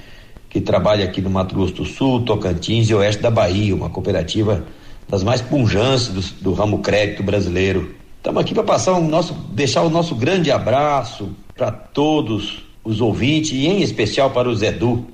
que 0.57 0.61
trabalha 0.63 1.05
aqui 1.05 1.21
no 1.21 1.29
Mato 1.29 1.55
Grosso 1.55 1.75
do 1.75 1.85
Sul, 1.85 2.23
Tocantins 2.23 2.89
e 2.89 2.95
Oeste 2.95 3.21
da 3.21 3.31
Bahia, 3.31 3.75
uma 3.75 3.91
cooperativa 3.91 4.65
das 5.07 5.23
mais 5.23 5.43
punjantes 5.43 6.09
do, 6.09 6.23
do 6.45 6.53
ramo 6.55 6.79
crédito 6.79 7.23
brasileiro. 7.23 7.95
Estamos 8.17 8.41
aqui 8.41 8.55
para 8.55 8.63
passar 8.63 8.95
o 8.95 9.07
nosso, 9.07 9.35
deixar 9.53 9.83
o 9.83 9.91
nosso 9.91 10.15
grande 10.15 10.51
abraço 10.51 11.29
para 11.55 11.71
todos 11.71 12.63
os 12.83 13.03
ouvintes 13.03 13.53
e 13.53 13.67
em 13.67 13.83
especial 13.83 14.31
para 14.31 14.49
o 14.49 14.57
Zedu, 14.57 15.05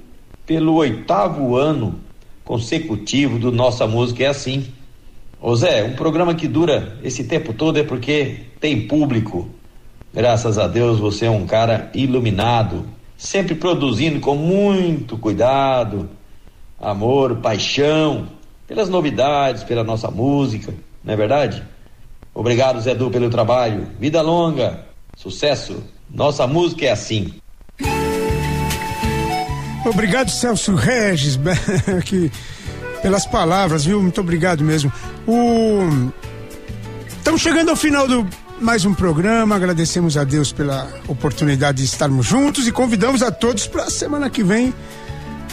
pelo 0.47 0.75
oitavo 0.75 1.57
ano 1.57 1.97
consecutivo 2.45 3.37
do 3.37 3.51
Nossa 3.51 3.85
Música 3.85 4.23
é 4.23 4.29
assim. 4.29 4.67
Ô 5.41 5.57
Zé, 5.57 5.83
um 5.83 5.97
programa 5.97 6.37
que 6.37 6.47
dura 6.47 6.99
esse 7.03 7.25
tempo 7.25 7.53
todo 7.53 7.81
é 7.81 7.83
porque 7.83 8.37
tem 8.61 8.87
público. 8.87 9.49
Graças 10.15 10.57
a 10.57 10.69
Deus 10.69 11.01
você 11.01 11.27
é 11.27 11.31
um 11.31 11.47
cara 11.47 11.91
iluminado, 11.93 12.87
sempre 13.23 13.55
produzindo 13.55 14.19
com 14.19 14.35
muito 14.35 15.17
cuidado, 15.17 16.11
amor, 16.81 17.37
paixão, 17.37 18.27
pelas 18.67 18.89
novidades, 18.89 19.63
pela 19.63 19.85
nossa 19.85 20.11
música, 20.11 20.75
não 21.05 21.15
é 21.15 21.17
verdade? 21.17 21.63
Obrigado, 22.35 22.81
Zé 22.81 22.97
Du, 22.97 23.11
pelo 23.11 23.31
trabalho. 23.31 23.87
Vida 24.01 24.21
longa, 24.21 24.85
sucesso. 25.17 25.85
Nossa 26.11 26.49
música 26.49 26.87
é 26.87 26.91
assim. 26.91 27.33
Obrigado, 29.87 30.29
Celso 30.29 30.75
Regis, 30.75 31.39
que, 32.05 32.29
pelas 33.03 33.25
palavras, 33.25 33.85
viu? 33.85 34.03
Muito 34.03 34.21
obrigado 34.21 34.65
mesmo. 34.65 34.93
O... 35.29 36.11
Estamos 37.07 37.41
chegando 37.41 37.69
ao 37.69 37.77
final 37.77 38.09
do 38.09 38.27
mais 38.61 38.85
um 38.85 38.95
programa. 38.95 39.55
Agradecemos 39.57 40.17
a 40.17 40.25
Deus 40.25 40.53
pela 40.53 40.89
oportunidade 41.09 41.79
de 41.79 41.85
estarmos 41.85 42.27
juntos 42.27 42.67
e 42.67 42.73
convidamos 42.73 43.23
a 43.23 43.31
todos 43.31 43.67
para 43.67 43.85
a 43.85 43.91
semana 43.91 44.31
que 44.31 44.43
vem 44.43 44.73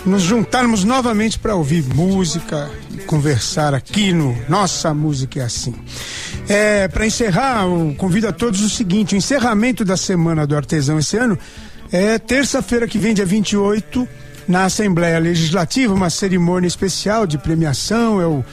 nos 0.05 0.21
juntarmos 0.21 0.83
novamente 0.83 1.37
para 1.37 1.55
ouvir 1.55 1.83
música 1.83 2.69
e 2.91 2.97
conversar 2.99 3.73
aqui 3.73 4.13
no 4.13 4.35
Nossa 4.47 4.93
Música 4.93 5.39
é 5.39 5.43
Assim. 5.43 5.75
É, 6.47 6.87
para 6.87 7.05
encerrar, 7.05 7.65
eu 7.65 7.93
convido 7.97 8.27
a 8.27 8.31
todos 8.31 8.61
o 8.61 8.69
seguinte: 8.69 9.15
o 9.15 9.17
encerramento 9.17 9.83
da 9.83 9.97
Semana 9.97 10.47
do 10.47 10.55
Artesão 10.55 10.99
esse 10.99 11.17
ano 11.17 11.37
é 11.91 12.17
terça-feira 12.17 12.87
que 12.87 12.97
vem, 12.97 13.13
dia 13.13 13.25
28, 13.25 14.07
na 14.47 14.65
Assembleia 14.65 15.19
Legislativa, 15.19 15.93
uma 15.93 16.09
cerimônia 16.09 16.67
especial 16.67 17.27
de 17.27 17.37
premiação. 17.37 18.21
É 18.21 18.25
o, 18.25 18.45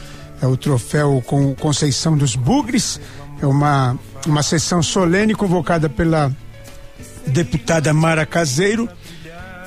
é 0.43 0.47
o 0.47 0.57
troféu 0.57 1.23
com 1.27 1.55
Conceição 1.55 2.17
dos 2.17 2.35
Bugres. 2.35 3.01
É 3.41 3.47
uma, 3.47 3.99
uma 4.27 4.43
sessão 4.43 4.83
solene 4.83 5.35
convocada 5.35 5.89
pela 5.89 6.33
deputada 7.27 7.93
Mara 7.93 8.25
Caseiro. 8.25 8.89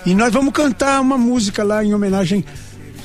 E 0.06 0.16
nós 0.16 0.34
vamos 0.34 0.54
cantar 0.54 1.02
uma 1.02 1.18
música 1.18 1.64
lá 1.64 1.84
em 1.84 1.94
homenagem 1.94 2.44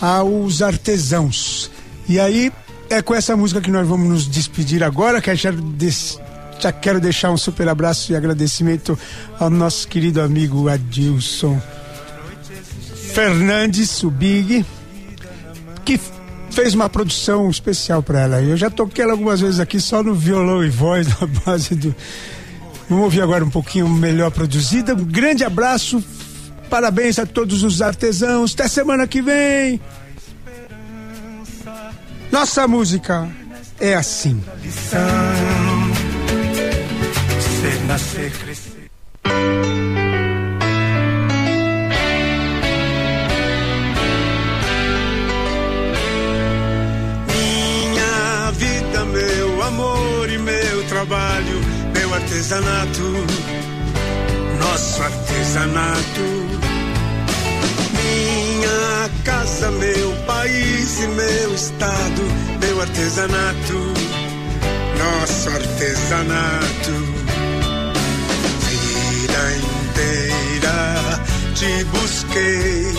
aos 0.00 0.62
artesãos. 0.62 1.70
E 2.08 2.20
aí 2.20 2.52
é 2.88 3.02
com 3.02 3.14
essa 3.14 3.36
música 3.36 3.60
que 3.60 3.70
nós 3.70 3.86
vamos 3.86 4.08
nos 4.08 4.26
despedir 4.26 4.82
agora, 4.82 5.20
que 5.20 5.34
já, 5.34 5.50
des... 5.50 6.20
já 6.60 6.72
quero 6.72 7.00
deixar 7.00 7.30
um 7.30 7.36
super 7.36 7.68
abraço 7.68 8.12
e 8.12 8.16
agradecimento 8.16 8.98
ao 9.38 9.50
nosso 9.50 9.88
querido 9.88 10.20
amigo 10.20 10.68
Adilson 10.68 11.60
Fernandes, 13.14 14.02
o 14.02 14.10
Big, 14.10 14.66
que 15.84 16.00
fez 16.54 16.72
uma 16.72 16.88
produção 16.88 17.50
especial 17.50 18.02
para 18.02 18.20
ela. 18.20 18.40
Eu 18.40 18.56
já 18.56 18.70
toquei 18.70 19.02
ela 19.02 19.12
algumas 19.12 19.40
vezes 19.40 19.58
aqui 19.58 19.80
só 19.80 20.02
no 20.02 20.14
violão 20.14 20.64
e 20.64 20.70
voz, 20.70 21.08
na 21.20 21.26
base 21.26 21.74
do. 21.74 21.94
Vamos 22.88 23.04
ouvir 23.04 23.22
agora 23.22 23.44
um 23.44 23.50
pouquinho 23.50 23.88
melhor 23.88 24.30
produzida. 24.30 24.94
Um 24.94 25.04
grande 25.04 25.42
abraço, 25.42 26.02
parabéns 26.70 27.18
a 27.18 27.26
todos 27.26 27.62
os 27.62 27.82
artesãos. 27.82 28.54
Até 28.54 28.68
semana 28.68 29.06
que 29.06 29.20
vem. 29.20 29.80
Nossa 32.30 32.68
música 32.68 33.28
é 33.80 33.94
assim. 33.94 34.42
Nascer, 37.86 38.32
crescer. 38.32 40.13
Trabalho, 51.04 51.60
meu 51.94 52.14
artesanato, 52.14 53.12
nosso 54.58 55.02
artesanato. 55.02 56.24
Minha 57.92 59.10
casa, 59.22 59.70
meu 59.70 60.12
país 60.26 61.00
e 61.00 61.06
meu 61.08 61.54
estado, 61.54 62.22
meu 62.58 62.80
artesanato, 62.80 63.92
nosso 64.98 65.50
artesanato. 65.50 66.92
Vida 68.64 69.56
inteira 69.60 71.20
te 71.54 71.84
busquei, 71.84 72.94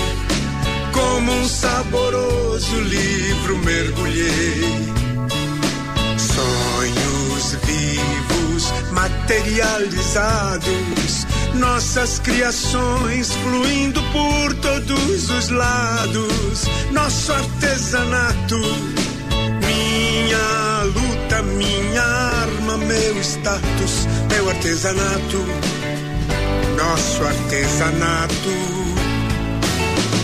como 0.92 1.32
um 1.32 1.48
saboroso 1.48 2.80
livro 2.82 3.58
mergulhei. 3.58 5.05
Sonhos 6.76 7.56
vivos, 7.64 8.74
materializados, 8.92 11.26
nossas 11.54 12.20
criações 12.20 13.34
fluindo 13.36 14.04
por 14.12 14.54
todos 14.56 15.30
os 15.30 15.50
lados, 15.52 16.66
nosso 16.92 17.32
artesanato, 17.32 18.60
minha 19.64 20.84
luta, 20.84 21.42
minha 21.44 22.04
arma, 22.04 22.78
meu 22.78 23.22
status, 23.22 24.06
meu 24.30 24.50
artesanato, 24.50 25.46
nosso 26.76 27.24
artesanato. 27.24 28.52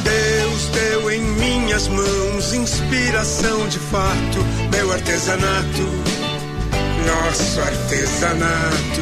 Deus 0.04 0.66
deu 0.74 1.10
em 1.12 1.22
minhas 1.22 1.88
mãos 1.88 2.54
inspiração 2.54 3.70
de 3.70 3.80
fato, 3.80 4.40
meu 4.70 4.92
artesanato, 4.92 6.11
nosso 7.06 7.62
artesanato. 7.62 9.02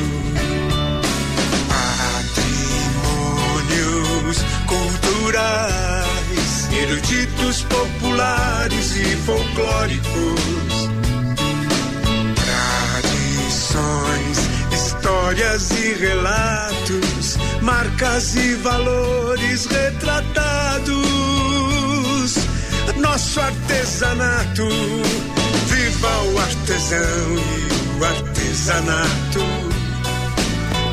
Patrimônios 3.78 4.38
culturais, 4.66 6.10
eruditos 6.72 7.64
populares 7.64 8.96
e 8.96 9.16
folclóricos. 9.26 10.90
Tradições, 13.02 14.38
histórias 14.74 15.72
e 15.72 15.94
relatos, 15.94 17.38
marcas 17.62 18.36
e 18.36 18.56
valores 18.56 19.66
retratados. 19.66 21.00
Nosso 22.98 23.40
artesanato, 23.40 24.68
viva 25.68 26.22
o 26.34 26.40
artesão 26.40 27.38
e 27.38 27.79
o 28.00 28.06
artesanato. 28.06 29.44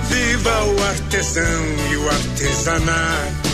Viva 0.08 0.64
o 0.64 0.84
artesão 0.84 1.64
e 1.90 1.96
o 1.96 2.08
artesanato. 2.08 3.50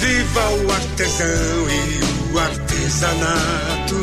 Viva 0.00 0.50
o 0.50 0.72
artesão 0.72 1.70
e 1.70 2.32
o 2.32 2.38
artesanato. 2.38 4.00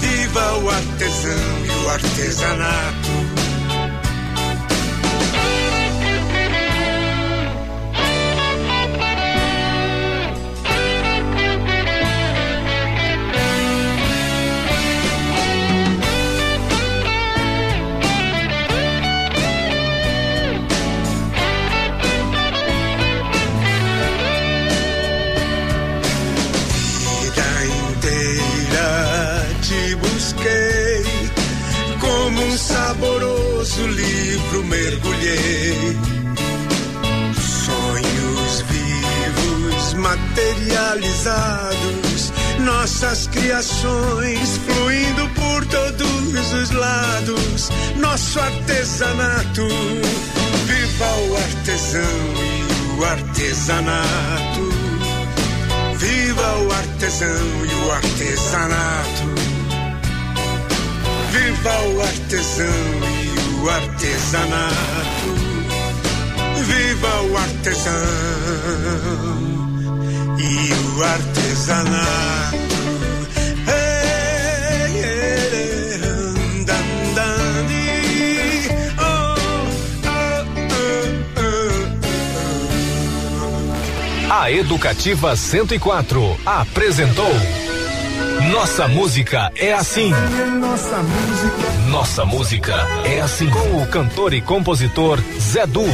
Viva 0.00 0.58
o 0.58 0.70
artesão 0.70 1.66
e 1.66 1.84
o 1.84 1.90
artesanato. 1.90 3.41
Saboroso 33.72 33.86
livro 33.86 34.64
mergulhei. 34.64 35.96
Sonhos 37.34 38.64
vivos, 38.68 39.94
materializados, 39.94 42.32
nossas 42.60 43.26
criações 43.28 44.60
fluindo 44.66 45.26
por 45.30 45.64
todos 45.66 46.52
os 46.52 46.70
lados, 46.70 47.70
nosso 47.96 48.38
artesanato. 48.40 49.66
Viva 50.66 51.16
o 51.28 51.36
artesão 51.36 52.34
e 52.36 52.64
o 52.98 53.04
artesanato. 53.04 54.70
Viva 55.96 56.58
o 56.58 56.72
artesão 56.72 57.64
e 57.64 57.74
o 57.86 57.92
artesanato. 57.92 59.32
Viva 61.30 61.80
o 61.88 62.02
artesão 62.02 62.66
e 63.24 63.31
o 63.62 63.70
artesanato. 63.70 64.74
Viva 66.66 67.22
o 67.22 67.36
artesão 67.36 67.92
e 70.38 70.98
o 70.98 71.04
artesanato. 71.04 72.62
A 84.34 84.50
Educativa 84.50 85.36
104 85.36 86.36
apresentou 86.44 87.30
Nossa 88.50 88.88
Música 88.88 89.52
é 89.56 89.72
Assim. 89.72 90.10
Nossa 90.60 90.98
música. 90.98 91.72
Nossa 91.90 92.24
Música 92.24 92.74
é 93.04 93.20
Assim. 93.20 93.48
Com 93.48 93.82
o 93.82 93.86
cantor 93.86 94.32
e 94.32 94.40
compositor 94.40 95.18
Zé 95.38 95.66
Du. 95.66 95.84